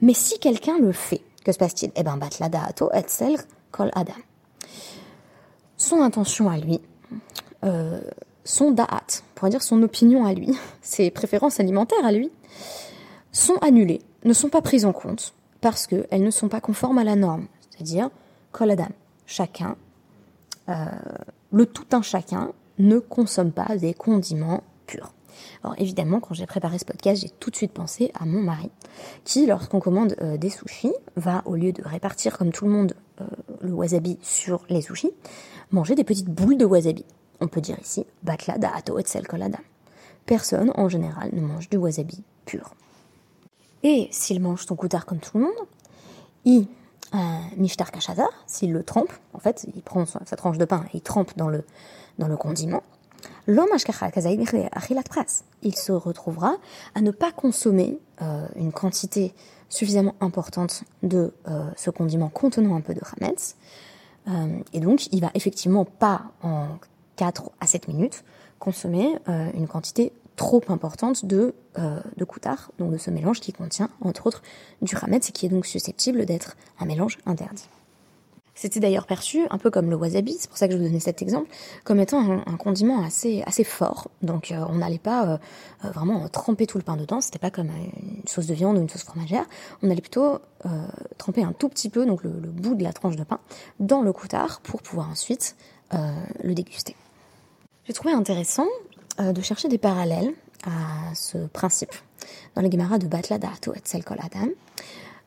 Mais 0.00 0.14
si 0.14 0.38
quelqu'un 0.38 0.78
le 0.78 0.92
fait, 0.92 1.20
que 1.44 1.52
se 1.52 1.58
passe-t-il? 1.58 1.92
Eh 1.96 2.02
ben 2.02 2.16
batlada 2.16 2.68
et 2.70 2.98
etzel 2.98 3.36
kol 3.70 3.90
adam. 3.94 4.14
Son 5.80 6.02
intention 6.02 6.50
à 6.50 6.58
lui, 6.58 6.78
euh, 7.64 8.02
son 8.44 8.70
da'at, 8.70 9.22
on 9.22 9.34
pourrait 9.34 9.50
dire 9.50 9.62
son 9.62 9.82
opinion 9.82 10.26
à 10.26 10.34
lui, 10.34 10.54
ses 10.82 11.10
préférences 11.10 11.58
alimentaires 11.58 12.04
à 12.04 12.12
lui, 12.12 12.30
sont 13.32 13.56
annulées, 13.62 14.02
ne 14.24 14.34
sont 14.34 14.50
pas 14.50 14.60
prises 14.60 14.84
en 14.84 14.92
compte 14.92 15.32
parce 15.62 15.86
qu'elles 15.86 16.22
ne 16.22 16.30
sont 16.30 16.50
pas 16.50 16.60
conformes 16.60 16.98
à 16.98 17.04
la 17.04 17.16
norme. 17.16 17.46
C'est-à-dire, 17.70 18.10
kol 18.52 18.70
adam, 18.70 18.90
chacun, 19.24 19.74
euh, 20.68 20.74
le 21.50 21.64
tout 21.64 21.86
un 21.92 22.02
chacun 22.02 22.52
ne 22.78 22.98
consomme 22.98 23.50
pas 23.50 23.74
des 23.78 23.94
condiments 23.94 24.62
purs. 24.86 25.14
Alors 25.64 25.76
évidemment, 25.78 26.20
quand 26.20 26.34
j'ai 26.34 26.44
préparé 26.44 26.78
ce 26.78 26.84
podcast, 26.84 27.22
j'ai 27.22 27.30
tout 27.30 27.48
de 27.48 27.56
suite 27.56 27.72
pensé 27.72 28.12
à 28.20 28.26
mon 28.26 28.42
mari, 28.42 28.70
qui, 29.24 29.46
lorsqu'on 29.46 29.80
commande 29.80 30.14
euh, 30.20 30.36
des 30.36 30.50
sushis, 30.50 30.92
va, 31.16 31.40
au 31.46 31.54
lieu 31.54 31.72
de 31.72 31.82
répartir 31.82 32.36
comme 32.36 32.52
tout 32.52 32.66
le 32.66 32.70
monde 32.70 32.94
le 33.60 33.72
wasabi 33.72 34.18
sur 34.22 34.64
les 34.68 34.82
sushis, 34.82 35.12
manger 35.70 35.94
des 35.94 36.04
petites 36.04 36.28
boules 36.28 36.56
de 36.56 36.64
wasabi. 36.64 37.04
On 37.40 37.48
peut 37.48 37.60
dire 37.60 37.78
ici, 37.80 38.06
batla 38.22 38.58
da'ato 38.58 38.98
et 38.98 39.22
kolada. 39.22 39.58
Personne, 40.26 40.72
en 40.76 40.88
général, 40.88 41.30
ne 41.32 41.40
mange 41.40 41.68
du 41.68 41.76
wasabi 41.76 42.22
pur. 42.44 42.74
Et 43.82 44.08
s'il 44.10 44.40
mange 44.40 44.66
son 44.66 44.76
coutard 44.76 45.06
comme 45.06 45.18
tout 45.18 45.38
le 45.38 45.44
monde, 45.44 45.66
il 46.44 46.66
euh, 47.14 47.18
mishtar 47.56 47.90
kashazar, 47.90 48.28
s'il 48.46 48.72
le 48.72 48.84
trempe, 48.84 49.12
en 49.32 49.40
fait, 49.40 49.66
il 49.74 49.82
prend 49.82 50.06
sa, 50.06 50.20
tranche 50.36 50.58
de 50.58 50.64
pain 50.64 50.84
et 50.92 50.98
il 50.98 51.00
trempe 51.00 51.32
dans 51.36 51.48
le, 51.48 51.64
dans 52.18 52.28
le 52.28 52.36
condiment, 52.36 52.82
il 55.62 55.76
se 55.76 55.92
retrouvera 55.92 56.56
à 56.94 57.00
ne 57.00 57.10
pas 57.10 57.32
consommer 57.32 57.98
une 58.56 58.72
quantité 58.72 59.34
suffisamment 59.70 60.14
importante 60.20 60.82
de 61.02 61.32
euh, 61.48 61.70
ce 61.76 61.88
condiment 61.90 62.28
contenant 62.28 62.76
un 62.76 62.80
peu 62.82 62.92
de 62.92 63.00
chametz. 63.00 63.56
Euh, 64.28 64.58
et 64.74 64.80
donc, 64.80 65.06
il 65.12 65.20
va 65.22 65.30
effectivement 65.34 65.86
pas 65.86 66.24
en 66.42 66.66
4 67.16 67.50
à 67.60 67.66
7 67.66 67.88
minutes 67.88 68.24
consommer 68.58 69.16
euh, 69.28 69.50
une 69.54 69.66
quantité 69.66 70.12
trop 70.36 70.62
importante 70.68 71.24
de, 71.24 71.54
euh, 71.78 72.00
coutard, 72.26 72.72
donc 72.78 72.92
de 72.92 72.98
ce 72.98 73.10
mélange 73.10 73.40
qui 73.40 73.52
contient 73.52 73.88
entre 74.02 74.26
autres 74.26 74.42
du 74.82 74.94
chametz 74.94 75.28
et 75.28 75.32
qui 75.32 75.46
est 75.46 75.48
donc 75.48 75.66
susceptible 75.66 76.26
d'être 76.26 76.56
un 76.78 76.84
mélange 76.84 77.18
interdit. 77.26 77.68
C'était 78.60 78.78
d'ailleurs 78.78 79.06
perçu, 79.06 79.46
un 79.48 79.56
peu 79.56 79.70
comme 79.70 79.88
le 79.88 79.96
wasabi, 79.96 80.36
c'est 80.38 80.50
pour 80.50 80.58
ça 80.58 80.68
que 80.68 80.74
je 80.74 80.76
vous 80.76 80.84
donnais 80.84 81.00
cet 81.00 81.22
exemple, 81.22 81.50
comme 81.82 81.98
étant 81.98 82.42
un, 82.46 82.56
condiment 82.58 83.02
assez, 83.02 83.42
assez 83.46 83.64
fort. 83.64 84.10
Donc 84.20 84.52
euh, 84.52 84.62
on 84.68 84.74
n'allait 84.74 84.98
pas 84.98 85.26
euh, 85.26 85.38
euh, 85.86 85.90
vraiment 85.92 86.28
tremper 86.28 86.66
tout 86.66 86.76
le 86.76 86.84
pain 86.84 86.98
dedans, 86.98 87.22
c'était 87.22 87.38
pas 87.38 87.50
comme 87.50 87.70
une 87.70 88.28
sauce 88.28 88.46
de 88.46 88.52
viande 88.52 88.76
ou 88.76 88.82
une 88.82 88.88
sauce 88.90 89.04
fromagère. 89.04 89.46
On 89.82 89.90
allait 89.90 90.02
plutôt 90.02 90.40
tremper 91.16 91.42
un 91.42 91.52
tout 91.52 91.70
petit 91.70 91.88
peu, 91.88 92.04
donc 92.04 92.22
le, 92.22 92.28
bout 92.28 92.74
de 92.74 92.82
la 92.82 92.92
tranche 92.92 93.16
de 93.16 93.24
pain, 93.24 93.40
dans 93.78 94.02
le 94.02 94.12
coutard 94.12 94.60
pour 94.60 94.82
pouvoir 94.82 95.08
ensuite 95.08 95.56
le 95.90 96.52
déguster. 96.52 96.96
J'ai 97.86 97.94
trouvé 97.94 98.12
intéressant 98.12 98.66
de 99.18 99.40
chercher 99.40 99.68
des 99.68 99.78
parallèles 99.78 100.34
à 100.66 101.14
ce 101.14 101.38
principe 101.46 101.94
dans 102.54 102.60
les 102.60 102.70
Gemara 102.70 102.98
de 102.98 103.06
Batla 103.06 103.38
Da'ato 103.38 103.72
et 103.72 103.80
Adam 104.06 104.50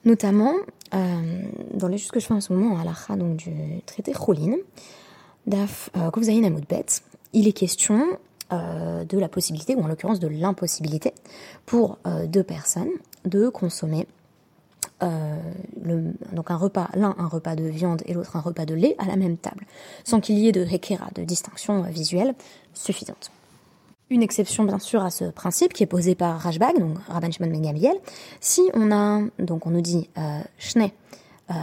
notamment 0.05 0.53
dans 0.93 1.87
les 1.87 1.97
choses 1.97 2.11
que 2.11 2.19
je 2.19 2.27
fais 2.27 2.33
en 2.33 2.41
ce 2.41 2.53
moment 2.53 2.79
à 2.79 2.83
l'Acha, 2.83 3.15
donc 3.15 3.35
du 3.37 3.81
traité 3.85 4.13
Cholin, 4.13 4.55
d'Af 5.47 5.89
euh, 5.97 6.09
Kovzaïn 6.11 6.45
Amoudbet, 6.45 6.85
il 7.33 7.47
est 7.47 7.53
question 7.53 8.05
euh, 8.51 9.03
de 9.03 9.17
la 9.17 9.27
possibilité, 9.27 9.75
ou 9.75 9.83
en 9.83 9.87
l'occurrence 9.87 10.19
de 10.19 10.27
l'impossibilité, 10.27 11.13
pour 11.65 11.97
euh, 12.05 12.27
deux 12.27 12.43
personnes 12.43 12.91
de 13.25 13.49
consommer 13.49 14.07
euh, 15.01 15.35
donc 16.31 16.51
un 16.51 16.55
repas, 16.55 16.89
l'un 16.93 17.15
un 17.17 17.27
repas 17.27 17.55
de 17.55 17.63
viande 17.63 18.01
et 18.05 18.13
l'autre 18.13 18.35
un 18.35 18.41
repas 18.41 18.65
de 18.65 18.73
lait 18.73 18.95
à 18.99 19.05
la 19.05 19.15
même 19.15 19.37
table, 19.37 19.65
sans 20.03 20.21
qu'il 20.21 20.37
y 20.37 20.47
ait 20.47 20.51
de 20.51 20.63
hekera, 20.63 21.09
de 21.15 21.23
distinction 21.23 21.81
visuelle 21.83 22.35
suffisante. 22.73 23.31
Une 24.09 24.21
exception 24.21 24.63
bien 24.63 24.79
sûr 24.79 25.03
à 25.03 25.09
ce 25.09 25.25
principe 25.25 25.73
qui 25.73 25.83
est 25.83 25.87
posé 25.87 26.13
par 26.13 26.39
Rajbag, 26.39 26.77
donc 26.77 26.97
Rabban 27.07 27.31
Shimon 27.31 27.49
Ben 27.49 27.93
si 28.39 28.61
on 28.73 28.91
a, 28.91 29.21
donc 29.39 29.65
on 29.65 29.71
nous 29.71 29.81
dit 29.81 30.09
Shne 30.57 30.91
euh, 31.51 31.53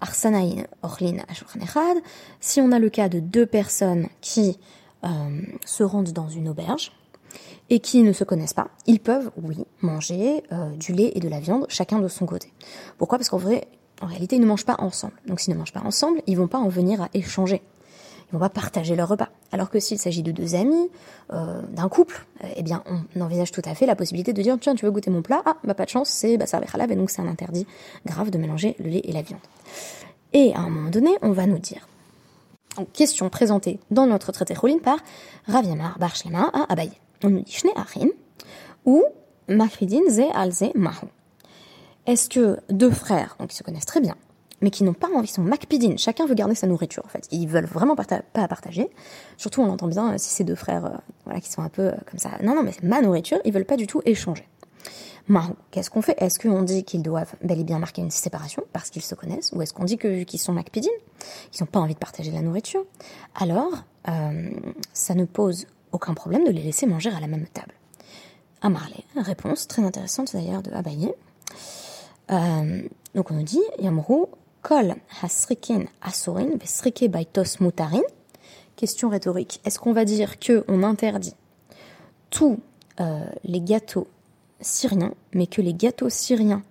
Arsanaïn 0.00 0.64
Orlin 0.82 1.16
Echad, 1.28 1.98
si 2.40 2.60
on 2.60 2.70
a 2.70 2.78
le 2.78 2.88
cas 2.88 3.08
de 3.08 3.18
deux 3.18 3.46
personnes 3.46 4.06
qui 4.20 4.58
euh, 5.04 5.08
se 5.64 5.82
rendent 5.82 6.12
dans 6.12 6.28
une 6.28 6.48
auberge 6.48 6.92
et 7.68 7.80
qui 7.80 8.04
ne 8.04 8.12
se 8.12 8.22
connaissent 8.22 8.54
pas, 8.54 8.68
ils 8.86 9.00
peuvent, 9.00 9.32
oui, 9.42 9.64
manger 9.80 10.44
euh, 10.52 10.70
du 10.76 10.92
lait 10.92 11.10
et 11.16 11.20
de 11.20 11.28
la 11.28 11.40
viande, 11.40 11.66
chacun 11.68 11.98
de 11.98 12.06
son 12.06 12.26
côté. 12.26 12.52
Pourquoi? 12.96 13.18
Parce 13.18 13.28
qu'en 13.28 13.38
vrai, 13.38 13.66
en 14.00 14.06
réalité, 14.06 14.36
ils 14.36 14.40
ne 14.40 14.46
mangent 14.46 14.66
pas 14.66 14.76
ensemble. 14.78 15.14
Donc 15.26 15.40
s'ils 15.40 15.52
ne 15.52 15.58
mangent 15.58 15.72
pas 15.72 15.82
ensemble, 15.82 16.22
ils 16.28 16.36
vont 16.36 16.48
pas 16.48 16.58
en 16.58 16.68
venir 16.68 17.02
à 17.02 17.08
échanger 17.12 17.60
on 18.34 18.38
va 18.38 18.48
partager 18.48 18.96
leur 18.96 19.08
repas. 19.08 19.28
Alors 19.52 19.70
que 19.70 19.80
s'il 19.80 19.98
s'agit 19.98 20.22
de 20.22 20.32
deux 20.32 20.54
amis, 20.54 20.90
euh, 21.32 21.62
d'un 21.70 21.88
couple, 21.88 22.26
euh, 22.42 22.48
eh 22.56 22.62
bien, 22.62 22.82
on 23.14 23.20
envisage 23.20 23.52
tout 23.52 23.62
à 23.64 23.74
fait 23.74 23.86
la 23.86 23.96
possibilité 23.96 24.32
de 24.32 24.42
dire 24.42 24.56
tiens, 24.60 24.74
tu 24.74 24.84
veux 24.84 24.90
goûter 24.90 25.10
mon 25.10 25.22
plat? 25.22 25.42
Ah, 25.46 25.56
bah 25.64 25.74
pas 25.74 25.84
de 25.84 25.90
chance, 25.90 26.08
c'est 26.08 26.36
bah, 26.36 26.46
ça 26.46 26.60
halal, 26.72 26.92
et 26.92 26.96
donc 26.96 27.10
c'est 27.10 27.22
un 27.22 27.28
interdit 27.28 27.66
grave 28.06 28.30
de 28.30 28.38
mélanger 28.38 28.76
le 28.78 28.90
lait 28.90 29.02
et 29.04 29.12
la 29.12 29.22
viande. 29.22 29.40
Et 30.32 30.54
à 30.54 30.60
un 30.60 30.68
moment 30.68 30.90
donné, 30.90 31.10
on 31.22 31.32
va 31.32 31.46
nous 31.46 31.58
dire 31.58 31.88
question 32.92 33.28
présentée 33.30 33.78
dans 33.90 34.06
notre 34.06 34.32
traité 34.32 34.54
Roulin 34.54 34.78
par 34.78 34.98
Bar 35.46 36.16
Shlema 36.16 36.50
à 36.52 36.72
Abaye. 36.72 36.90
On 37.22 37.30
nous 37.30 37.42
dit 37.42 37.62
ou 38.84 39.04
Mafridin 39.48 40.02
Ze 40.08 40.22
Alze. 40.34 40.64
Est-ce 42.06 42.28
que 42.28 42.58
deux 42.70 42.90
frères, 42.90 43.36
donc 43.38 43.50
qui 43.50 43.56
se 43.56 43.62
connaissent 43.62 43.86
très 43.86 44.00
bien, 44.00 44.16
mais 44.64 44.70
qui 44.70 44.82
n'ont 44.82 44.94
pas 44.94 45.08
envie, 45.14 45.28
sont 45.28 45.42
macpidines. 45.42 45.98
Chacun 45.98 46.24
veut 46.26 46.34
garder 46.34 46.54
sa 46.54 46.66
nourriture, 46.66 47.04
en 47.04 47.08
fait. 47.08 47.28
Ils 47.30 47.46
veulent 47.46 47.66
vraiment 47.66 47.94
pas 47.94 48.04
à 48.32 48.48
partager. 48.48 48.88
Surtout, 49.36 49.60
on 49.60 49.66
l'entend 49.66 49.88
bien, 49.88 50.14
euh, 50.14 50.18
si 50.18 50.30
c'est 50.30 50.42
deux 50.42 50.54
frères, 50.54 50.86
euh, 50.86 50.96
voilà, 51.24 51.40
qui 51.40 51.50
sont 51.50 51.60
un 51.60 51.68
peu 51.68 51.88
euh, 51.88 51.92
comme 52.10 52.18
ça. 52.18 52.30
Non, 52.42 52.54
non, 52.54 52.62
mais 52.62 52.72
c'est 52.72 52.82
ma 52.82 53.02
nourriture, 53.02 53.38
ils 53.44 53.52
veulent 53.52 53.66
pas 53.66 53.76
du 53.76 53.86
tout 53.86 54.00
échanger. 54.06 54.48
Mahou, 55.28 55.54
qu'est-ce 55.70 55.90
qu'on 55.90 56.00
fait? 56.00 56.14
Est-ce 56.16 56.38
qu'on 56.38 56.62
dit 56.62 56.82
qu'ils 56.82 57.02
doivent 57.02 57.34
bel 57.42 57.60
et 57.60 57.64
bien 57.64 57.78
marquer 57.78 58.00
une 58.00 58.10
séparation 58.10 58.62
parce 58.72 58.88
qu'ils 58.88 59.02
se 59.02 59.14
connaissent? 59.14 59.52
Ou 59.52 59.60
est-ce 59.60 59.74
qu'on 59.74 59.84
dit 59.84 59.98
que 59.98 60.08
vu 60.08 60.24
qu'ils 60.24 60.40
sont 60.40 60.54
macpidines, 60.54 60.90
ils 61.52 61.62
n'ont 61.62 61.66
pas 61.66 61.80
envie 61.80 61.94
de 61.94 61.98
partager 61.98 62.30
la 62.30 62.40
nourriture? 62.40 62.84
Alors, 63.34 63.84
ça 64.92 65.14
ne 65.14 65.24
pose 65.24 65.66
aucun 65.92 66.14
problème 66.14 66.44
de 66.44 66.50
les 66.50 66.62
laisser 66.62 66.86
manger 66.86 67.10
à 67.10 67.20
la 67.20 67.26
même 67.26 67.46
table. 67.46 67.72
Amarlé, 68.60 69.04
réponse 69.16 69.66
très 69.66 69.82
intéressante 69.82 70.32
d'ailleurs 70.34 70.62
de 70.62 70.70
Abaye. 70.72 71.14
Donc 73.14 73.30
on 73.30 73.34
nous 73.34 73.42
dit, 73.44 73.62
Yamrou, 73.78 74.28
Kol 74.64 74.96
mutarin. 77.60 78.00
Question 78.76 79.10
rhétorique. 79.10 79.60
Est-ce 79.66 79.78
qu'on 79.78 79.92
va 79.92 80.06
dire 80.06 80.38
que 80.40 80.64
on 80.68 80.82
interdit 80.82 81.34
tous 82.30 82.58
euh, 82.98 83.26
les 83.44 83.60
gâteaux 83.60 84.08
syriens, 84.62 85.12
mais 85.34 85.46
que 85.46 85.60
les 85.60 85.74
gâteaux 85.74 86.08
syriens 86.08 86.62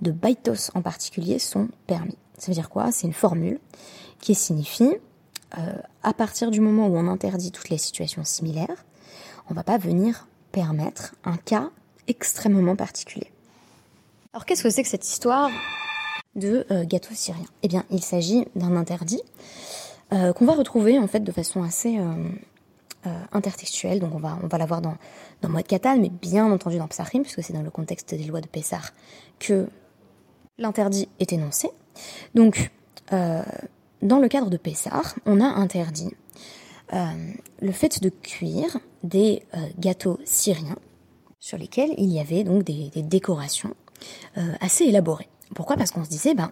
de 0.00 0.10
baitos 0.10 0.70
en 0.74 0.80
particulier 0.80 1.38
sont 1.38 1.68
permis? 1.86 2.16
Ça 2.38 2.46
veut 2.46 2.54
dire 2.54 2.70
quoi? 2.70 2.90
C'est 2.92 3.06
une 3.06 3.12
formule 3.12 3.60
qui 4.20 4.34
signifie 4.34 4.94
euh, 5.58 5.74
à 6.02 6.14
partir 6.14 6.50
du 6.50 6.62
moment 6.62 6.86
où 6.86 6.96
on 6.96 7.08
interdit 7.08 7.52
toutes 7.52 7.68
les 7.68 7.78
situations 7.78 8.24
similaires, 8.24 8.86
on 9.50 9.54
va 9.54 9.64
pas 9.64 9.76
venir 9.76 10.28
permettre 10.50 11.14
un 11.24 11.36
cas 11.36 11.68
extrêmement 12.08 12.74
particulier. 12.74 13.30
Alors 14.32 14.46
qu'est-ce 14.46 14.62
que 14.62 14.70
c'est 14.70 14.82
que 14.82 14.88
cette 14.88 15.06
histoire? 15.06 15.50
De 16.36 16.66
euh, 16.70 16.84
gâteau 16.84 17.14
syrien 17.14 17.46
Eh 17.62 17.68
bien, 17.68 17.84
il 17.90 18.02
s'agit 18.02 18.46
d'un 18.54 18.76
interdit 18.76 19.22
euh, 20.12 20.32
qu'on 20.32 20.44
va 20.44 20.54
retrouver 20.54 20.98
en 20.98 21.06
fait 21.06 21.20
de 21.20 21.32
façon 21.32 21.62
assez, 21.62 21.98
euh, 21.98 22.14
intertextuelle, 23.32 24.00
donc 24.00 24.14
on 24.14 24.18
va, 24.18 24.38
on 24.42 24.46
va 24.46 24.58
la 24.58 24.66
voir 24.66 24.80
dans, 24.80 24.96
dans 25.42 25.48
Moed 25.48 25.66
Katan, 25.66 25.98
mais 25.98 26.08
bien 26.08 26.50
entendu 26.50 26.78
dans 26.78 26.88
Psachim, 26.88 27.22
puisque 27.22 27.42
c'est 27.42 27.52
dans 27.52 27.62
le 27.62 27.70
contexte 27.70 28.14
des 28.14 28.24
lois 28.24 28.40
de 28.40 28.46
Pessar 28.46 28.92
que 29.38 29.68
l'interdit 30.58 31.08
est 31.18 31.32
énoncé. 31.32 31.70
Donc, 32.34 32.70
dans 33.10 34.18
le 34.18 34.28
cadre 34.28 34.48
de 34.48 34.56
Pessar, 34.56 35.14
on 35.26 35.40
a 35.40 35.44
interdit 35.44 36.12
le 36.90 37.72
fait 37.72 38.02
de 38.02 38.08
cuire 38.08 38.78
des 39.02 39.42
gâteaux 39.78 40.18
syriens 40.24 40.78
sur 41.40 41.58
lesquels 41.58 41.92
il 41.98 42.10
y 42.10 42.20
avait 42.20 42.42
donc 42.42 42.64
des, 42.64 42.90
décorations 43.02 43.74
assez 44.60 44.84
élaborées. 44.84 45.28
Pourquoi? 45.54 45.76
Parce 45.76 45.90
qu'on 45.90 46.04
se 46.04 46.10
disait, 46.10 46.34
ben, 46.34 46.50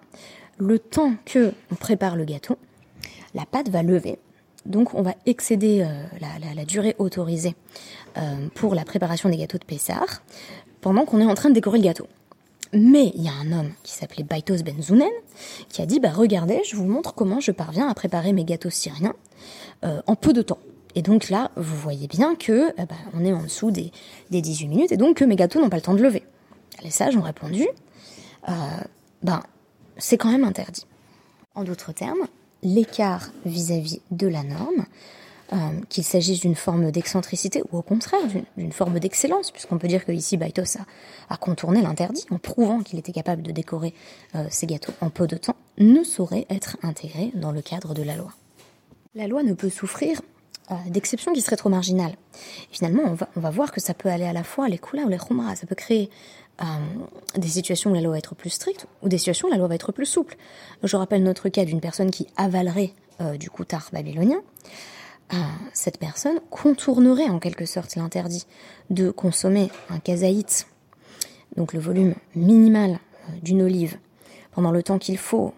le 0.59 0.79
temps 0.79 1.15
que 1.25 1.53
on 1.71 1.75
prépare 1.75 2.17
le 2.17 2.25
gâteau, 2.25 2.57
la 3.35 3.47
pâte 3.47 3.69
va 3.69 3.83
lever. 3.83 4.19
Donc 4.67 4.95
on 4.95 5.03
va 5.03 5.15
excéder 5.27 5.83
euh, 5.83 6.05
la, 6.55 6.65
durée 6.65 6.95
autorisée 6.99 7.57
euh, 8.17 8.49
pour 8.55 8.75
la 8.75 8.85
préparation 8.85 9.29
des 9.29 9.37
gâteaux 9.37 9.59
de 9.59 9.65
Pessar 9.65 10.23
pendant 10.81 11.05
qu'on 11.05 11.21
est 11.21 11.27
en 11.27 11.35
train 11.35 11.49
de 11.49 11.55
décorer 11.55 11.79
le 11.79 11.85
gâteau. 11.85 12.07
Mais 12.73 13.13
il 13.15 13.23
y 13.23 13.29
a 13.29 13.33
un 13.33 13.53
homme 13.53 13.73
qui 13.83 13.93
s'appelait 13.93 14.25
Baitos 14.25 14.63
Benzounen 14.63 15.11
qui 15.69 15.83
a 15.83 15.87
dit 15.87 16.01
bah 16.01 16.11
regardez, 16.11 16.63
je 16.65 16.77
vous 16.77 16.87
montre 16.87 17.15
comment 17.15 17.41
je 17.41 17.51
parviens 17.51 17.89
à 17.89 17.95
préparer 17.95 18.33
mes 18.33 18.45
gâteaux 18.45 18.71
syriens 18.71 19.15
euh, 19.85 20.01
en 20.07 20.15
peu 20.15 20.33
de 20.33 20.43
temps. 20.43 20.61
Et 20.95 21.03
donc 21.03 21.29
là, 21.29 21.51
vous 21.57 21.77
voyez 21.77 22.07
bien 22.07 22.35
que 22.35 22.75
bah, 22.77 22.95
on 23.15 23.25
est 23.25 23.33
en 23.33 23.43
dessous 23.43 23.71
des, 23.71 23.91
des 24.31 24.43
18 24.43 24.69
minutes 24.69 24.93
et 24.93 24.97
donc 24.97 25.17
que 25.17 25.25
mes 25.25 25.37
gâteaux 25.37 25.61
n'ont 25.61 25.71
pas 25.71 25.77
le 25.77 25.83
temps 25.83 25.95
de 25.95 26.03
lever. 26.03 26.23
Les 26.83 26.91
sages 26.91 27.17
ont 27.17 27.23
répondu 27.23 27.67
ben 28.47 29.43
c'est 29.99 30.19
quand 30.19 30.31
même 30.31 30.45
interdit. 30.45 30.87
En 31.55 31.65
d'autres 31.65 31.93
termes, 31.93 32.27
l'écart 32.63 33.31
vis-à-vis 33.45 34.01
de 34.11 34.27
la 34.27 34.43
norme, 34.43 34.87
euh, 35.53 35.57
qu'il 35.91 36.05
s'agisse 36.05 36.41
d'une 36.41 36.55
forme 36.55 36.91
d'excentricité 36.91 37.63
ou 37.71 37.77
au 37.77 37.83
contraire 37.83 38.21
d'une 38.57 38.73
forme 38.73 38.99
d'excellence, 38.99 39.51
puisqu'on 39.51 39.77
peut 39.77 39.89
dire 39.89 40.07
que 40.07 40.13
ici 40.13 40.39
Baitos 40.39 40.79
a, 41.29 41.37
contourné 41.37 41.83
l'interdit 41.83 42.25
en 42.31 42.39
prouvant 42.39 42.81
qu'il 42.81 42.99
était 42.99 43.13
capable 43.13 43.43
de 43.43 43.53
décorer 43.53 43.93
euh, 44.35 44.47
ses 44.49 44.67
gâteaux 44.67 44.95
en 45.03 45.11
peu 45.11 45.27
de 45.27 45.37
temps, 45.37 45.57
ne 45.77 46.05
saurait 46.05 46.47
être 46.49 46.79
intégré 46.83 47.33
dans 47.35 47.53
le 47.53 47.61
cadre 47.61 47.93
de 47.93 48.03
la 48.03 48.17
loi. 48.17 48.33
La 49.15 49.27
loi 49.27 49.43
ne 49.43 49.53
peut 49.53 49.69
souffrir 49.69 50.23
euh, 50.71 50.75
d'exceptions 50.89 51.33
qui 51.33 51.41
seraient 51.41 51.57
trop 51.57 51.69
marginales. 51.69 52.15
finalement, 52.71 53.17
on 53.37 53.41
va, 53.41 53.51
voir 53.51 53.73
que 53.73 53.81
ça 53.81 53.95
peut 53.95 54.09
aller 54.09 54.25
à 54.25 54.33
la 54.33 54.45
fois 54.45 54.69
les 54.69 54.79
kula 54.79 55.03
ou 55.03 55.09
les 55.09 55.19
khumra, 55.19 55.57
ça 55.57 55.67
peut 55.67 55.75
créer 55.75 56.09
euh, 56.61 56.65
des 57.37 57.49
situations 57.49 57.91
où 57.91 57.95
la 57.95 58.01
loi 58.01 58.13
va 58.13 58.19
être 58.19 58.37
plus 58.37 58.51
stricte 58.51 58.87
ou 59.03 59.09
des 59.09 59.19
situations 59.19 59.49
où 59.49 59.51
la 59.51 59.57
loi 59.57 59.67
va 59.67 59.75
être 59.75 59.91
plus 59.91 60.07
souple. 60.07 60.37
Je 60.83 60.97
rappelle 60.97 61.25
notre 61.25 61.49
cas 61.49 61.65
d'une 61.65 61.81
personne 61.81 62.13
qui 62.13 62.29
avalerait 62.37 62.93
euh, 63.21 63.37
du 63.37 63.51
coutar 63.51 63.89
babylonien. 63.93 64.41
Cette 65.73 65.97
personne 65.97 66.41
contournerait 66.51 67.31
en 67.31 67.39
quelque 67.39 67.65
sorte 67.65 67.97
l'interdit 67.97 68.45
de 68.91 69.11
consommer 69.11 69.71
un 69.89 69.99
kazaït, 69.99 70.67
donc 71.57 71.73
le 71.73 71.81
volume 71.81 72.15
minimal 72.35 72.99
d'une 73.41 73.63
olive, 73.63 73.97
pendant 74.51 74.73
le 74.73 74.83
temps 74.83 74.99
qu'il 74.99 75.17
faut 75.17 75.55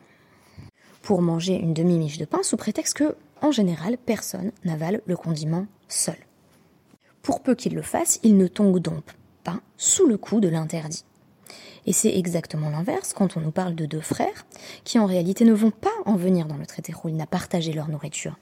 pour 1.03 1.23
manger 1.23 1.55
une 1.55 1.75
demi-miche 1.75 2.19
de 2.19 2.25
pain, 2.25 2.45
sous 2.45 2.57
prétexte 2.57 2.95
que, 2.95 3.17
en 3.43 3.51
général, 3.51 3.99
personne 3.99 4.53
n'avale 4.65 5.01
le 5.07 5.17
condiment 5.17 5.67
seul. 5.89 6.17
Pour 7.23 7.41
peu 7.41 7.55
qu'il 7.55 7.75
le 7.75 7.83
fasse, 7.83 8.21
il 8.23 8.37
ne 8.37 8.47
tombe 8.47 8.79
donc 8.79 9.05
pas 9.45 9.61
sous 9.77 10.07
le 10.07 10.19
coup 10.19 10.41
de 10.41 10.49
l'interdit. 10.49 11.05
Et 11.87 11.93
c'est 11.93 12.17
exactement 12.17 12.71
l'inverse 12.71 13.13
quand 13.13 13.37
on 13.37 13.41
nous 13.41 13.51
parle 13.51 13.75
de 13.75 13.87
deux 13.87 14.01
frères 14.01 14.47
qui 14.85 14.99
en 14.99 15.07
réalité 15.07 15.45
ne 15.45 15.53
vont 15.53 15.71
pas 15.71 15.91
en 16.07 16.17
venir 16.17 16.47
dans 16.47 16.57
le 16.57 16.67
traité 16.67 16.93
Roulin 16.93 17.21
à 17.21 17.27
partager 17.27 17.73
leur 17.73 17.89
nourriture, 17.89 18.39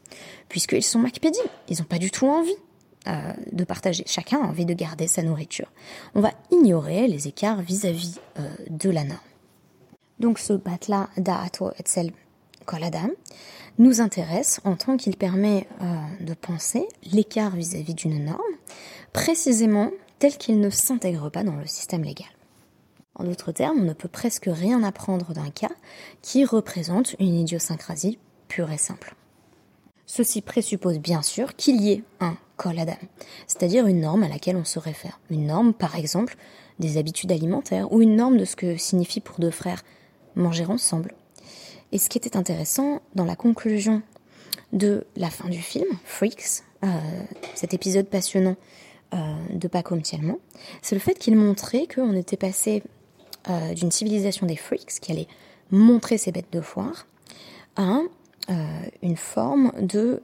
puisqu'ils 0.49 0.85
sont 0.85 1.01
macpédies, 1.01 1.41
ils 1.69 1.79
n'ont 1.79 1.85
pas 1.85 1.99
du 1.99 2.11
tout 2.11 2.27
envie 2.27 2.55
euh, 3.09 3.33
de 3.51 3.65
partager. 3.65 4.05
Chacun 4.07 4.41
a 4.41 4.47
envie 4.47 4.65
de 4.65 4.75
garder 4.75 5.09
sa 5.09 5.23
nourriture. 5.23 5.73
On 6.15 6.21
va 6.21 6.31
ignorer 6.53 7.09
les 7.09 7.27
écarts 7.27 7.61
vis-à-vis 7.61 8.21
euh, 8.39 8.49
de 8.71 8.91
la 8.91 9.03
norme. 9.03 9.19
Donc 10.21 10.39
ce 10.39 10.53
bat-là, 10.53 11.09
Da'ato 11.17 11.73
Etzel 11.79 12.13
Koladam, 12.65 13.11
nous 13.79 14.01
intéresse 14.01 14.61
en 14.65 14.77
tant 14.77 14.97
qu'il 14.97 15.17
permet 15.17 15.67
euh, 15.81 15.97
de 16.21 16.35
penser 16.35 16.87
l'écart 17.13 17.57
vis-à-vis 17.57 17.95
d'une 17.95 18.25
norme, 18.25 18.41
précisément 19.13 19.91
tel 20.19 20.37
qu'il 20.37 20.61
ne 20.61 20.71
s'intègre 20.71 21.31
pas 21.31 21.45
dans 21.45 21.57
le 21.57 21.67
système 21.67 22.05
légal. 22.05 22.29
En 23.15 23.25
d'autres 23.25 23.53
termes, 23.53 23.81
on 23.81 23.85
ne 23.85 23.93
peut 23.93 24.09
presque 24.09 24.49
rien 24.51 24.83
apprendre 24.83 25.33
d'un 25.33 25.51
cas 25.51 25.73
qui 26.23 26.45
représente 26.45 27.15
une 27.19 27.35
idiosyncrasie 27.35 28.19
pure 28.49 28.71
et 28.71 28.79
simple. 28.79 29.15
Ceci 30.07 30.43
présuppose 30.43 30.99
bien 30.99 31.23
sûr 31.23 31.57
qu'il 31.57 31.81
y 31.81 31.93
ait 31.93 32.05
un 32.21 32.37
col 32.57 32.79
Adam, 32.79 32.99
c'est-à-dire 33.47 33.87
une 33.87 34.01
norme 34.01 34.23
à 34.23 34.29
laquelle 34.29 34.57
on 34.57 34.65
se 34.65 34.79
réfère. 34.79 35.21
Une 35.31 35.47
norme, 35.47 35.73
par 35.73 35.97
exemple, 35.97 36.37
des 36.79 36.99
habitudes 36.99 37.33
alimentaires 37.33 37.93
ou 37.93 38.03
une 38.03 38.17
norme 38.17 38.37
de 38.37 38.45
ce 38.45 38.57
que 38.57 38.77
signifie 38.77 39.21
pour 39.21 39.39
deux 39.39 39.51
frères 39.51 39.83
manger 40.35 40.65
ensemble. 40.67 41.15
Et 41.93 41.99
ce 41.99 42.09
qui 42.09 42.19
était 42.19 42.37
intéressant 42.37 43.03
dans 43.15 43.27
la 43.27 43.37
conclusion 43.37 44.03
de 44.73 45.07
la 45.17 45.29
fin 45.29 45.49
du 45.49 45.61
film, 45.61 45.87
Freaks, 46.05 46.63
euh, 46.85 46.89
cet 47.55 47.75
épisode 47.75 48.07
passionnant 48.07 48.57
euh, 49.15 49.19
de 49.53 49.69
Paco 49.69 49.95
Mtielman, 49.95 50.39
c'est 50.81 50.95
le 50.95 51.01
fait 51.01 51.15
qu'il 51.15 51.37
montrait 51.37 51.87
qu'on 51.87 52.15
était 52.15 52.39
passé 52.39 52.83
euh, 53.49 53.75
d'une 53.75 53.93
civilisation 53.93 54.47
des 54.47 54.57
freaks 54.57 55.01
qui 55.01 55.13
allait 55.13 55.29
montrer 55.71 56.17
ses 56.17 56.33
bêtes 56.33 56.53
de 56.53 56.61
foire 56.61 57.07
à 57.77 58.01
une 59.03 59.17
forme 59.17 59.71
de 59.81 60.21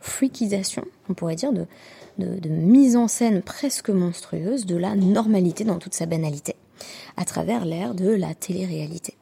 freakisation, 0.00 0.84
on 1.08 1.14
pourrait 1.14 1.34
dire, 1.34 1.50
de, 1.52 1.66
mise 2.48 2.94
en 2.94 3.08
scène 3.08 3.40
presque 3.40 3.88
monstrueuse 3.88 4.66
de 4.66 4.76
la 4.76 4.94
normalité 4.94 5.64
dans 5.64 5.78
toute 5.78 5.94
sa 5.94 6.04
banalité, 6.04 6.54
à 7.16 7.24
travers 7.24 7.64
l'ère 7.64 7.94
de 7.94 8.10
la 8.10 8.34
télé-réalité, 8.34 9.16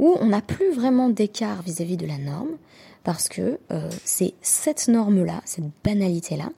où 0.00 0.16
on 0.18 0.26
n'a 0.26 0.40
plus 0.40 0.72
vraiment 0.72 1.10
d'écart 1.10 1.60
vis-à-vis 1.62 1.98
de 1.98 2.06
la 2.06 2.16
norme, 2.16 2.56
parce 3.04 3.28
que 3.28 3.58
euh, 3.70 3.90
c'est 4.04 4.32
cette 4.40 4.88
norme-là, 4.88 5.42
cette 5.44 5.66
banalité-là, 5.84 6.48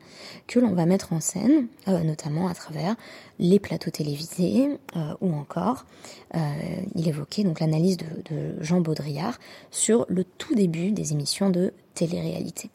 que 0.46 0.60
l'on 0.60 0.72
va 0.74 0.86
mettre 0.86 1.12
en 1.12 1.20
scène, 1.20 1.66
euh, 1.88 2.04
notamment 2.04 2.46
à 2.46 2.54
travers 2.54 2.94
les 3.40 3.58
plateaux 3.58 3.90
télévisés 3.90 4.78
euh, 4.96 5.14
ou 5.20 5.34
encore, 5.34 5.84
il 6.94 7.08
évoquait 7.08 7.44
donc 7.44 7.60
l'analyse 7.60 7.98
de, 7.98 8.06
de, 8.30 8.54
Jean 8.62 8.80
Baudrillard 8.80 9.38
sur 9.70 10.06
le 10.08 10.24
tout 10.24 10.54
début 10.54 10.92
des 10.92 11.12
émissions 11.12 11.50
de 11.50 11.74
télé-réalité. 11.94 12.70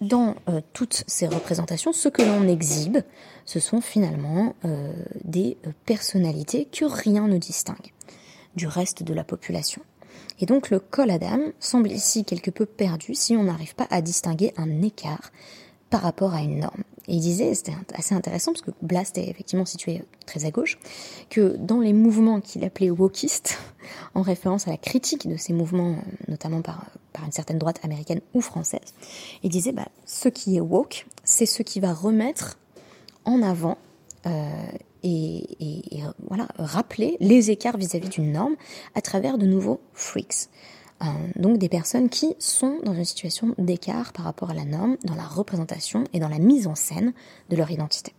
Dans 0.00 0.34
toutes 0.72 1.04
ces 1.06 1.28
représentations, 1.28 1.92
ce 1.92 2.08
que 2.08 2.22
l'on 2.22 2.48
exhibe, 2.48 2.98
ce 3.44 3.60
sont 3.60 3.80
finalement 3.80 4.56
des 5.22 5.56
personnalités 5.86 6.64
que 6.64 6.84
rien 6.84 7.28
ne 7.28 7.38
distingue 7.38 7.92
du 8.56 8.66
reste 8.66 9.02
de 9.02 9.14
la 9.14 9.24
population. 9.24 9.82
Et 10.40 10.46
donc 10.46 10.70
le 10.70 10.80
col 10.80 11.10
Adam 11.10 11.38
semble 11.60 11.90
ici 11.90 12.24
quelque 12.24 12.50
peu 12.50 12.66
perdu 12.66 13.14
si 13.14 13.36
on 13.36 13.44
n'arrive 13.44 13.74
pas 13.74 13.86
à 13.90 14.00
distinguer 14.00 14.52
un 14.56 14.82
écart 14.82 15.32
par 15.90 16.02
rapport 16.02 16.34
à 16.34 16.40
une 16.40 16.60
norme. 16.60 16.82
Et 17.08 17.14
il 17.14 17.20
disait, 17.20 17.52
c'était 17.54 17.74
assez 17.94 18.14
intéressant 18.14 18.52
parce 18.52 18.62
que 18.62 18.70
Blast 18.80 19.18
est 19.18 19.28
effectivement 19.28 19.64
situé 19.64 20.04
très 20.24 20.44
à 20.44 20.50
gauche, 20.50 20.78
que 21.30 21.56
dans 21.58 21.80
les 21.80 21.92
mouvements 21.92 22.40
qu'il 22.40 22.64
appelait 22.64 22.90
wokistes, 22.90 23.58
en 24.14 24.22
référence 24.22 24.68
à 24.68 24.70
la 24.70 24.76
critique 24.76 25.28
de 25.28 25.36
ces 25.36 25.52
mouvements, 25.52 25.96
notamment 26.28 26.62
par, 26.62 26.86
par 27.12 27.24
une 27.24 27.32
certaine 27.32 27.58
droite 27.58 27.80
américaine 27.82 28.20
ou 28.34 28.40
française, 28.40 28.94
il 29.42 29.50
disait, 29.50 29.72
bah, 29.72 29.88
ce 30.06 30.28
qui 30.28 30.56
est 30.56 30.60
woke, 30.60 31.06
c'est 31.24 31.46
ce 31.46 31.62
qui 31.62 31.80
va 31.80 31.92
remettre 31.92 32.58
en 33.24 33.42
avant 33.42 33.78
euh, 34.26 34.30
et, 35.02 36.02
voilà, 36.28 36.48
rappeler 36.58 37.16
les 37.20 37.50
écarts 37.50 37.76
vis-à-vis 37.76 38.08
d'une 38.08 38.32
norme 38.32 38.56
à 38.94 39.00
travers 39.00 39.38
de 39.38 39.46
nouveaux 39.46 39.80
freaks. 39.92 40.48
Euh, 41.02 41.06
donc 41.36 41.58
des 41.58 41.68
personnes 41.68 42.08
qui 42.08 42.34
sont 42.38 42.78
dans 42.84 42.94
une 42.94 43.04
situation 43.04 43.54
d'écart 43.58 44.12
par 44.12 44.24
rapport 44.24 44.50
à 44.50 44.54
la 44.54 44.64
norme, 44.64 44.96
dans 45.04 45.16
la 45.16 45.24
représentation 45.24 46.04
et 46.12 46.20
dans 46.20 46.28
la 46.28 46.38
mise 46.38 46.66
en 46.66 46.76
scène 46.76 47.12
de 47.50 47.56
leur 47.56 47.70
identité. 47.70 48.14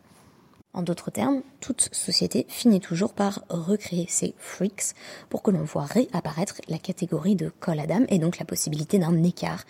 En 0.74 0.82
d'autres 0.82 1.12
termes, 1.12 1.44
toute 1.62 1.90
société 1.94 2.46
finit 2.50 2.80
toujours 2.80 3.14
par 3.14 3.44
recréer 3.50 4.08
ces 4.10 4.34
freaks 4.38 4.96
pour 5.30 5.44
que 5.44 5.52
l'on 5.52 5.64
voit 5.64 5.86
réapparaître 5.86 6.56
la 6.68 6.80
catégorie 6.80 7.36
de 7.36 7.52
col 7.60 7.80
Adam 7.80 8.06
et 8.10 8.18
donc 8.18 8.40
la 8.40 8.46
possibilité 8.46 8.98
d'un 8.98 9.24
écart 9.24 9.64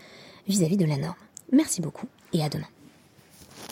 vis 0.48 0.64
à 0.64 0.68
-vis 0.68 0.78
de 0.78 0.86
la 0.86 0.98
norme. 0.98 1.16
Merci 1.52 1.82
beaucoup 1.82 2.08
et 2.32 2.42
à 2.42 2.50
demain. 2.50 2.68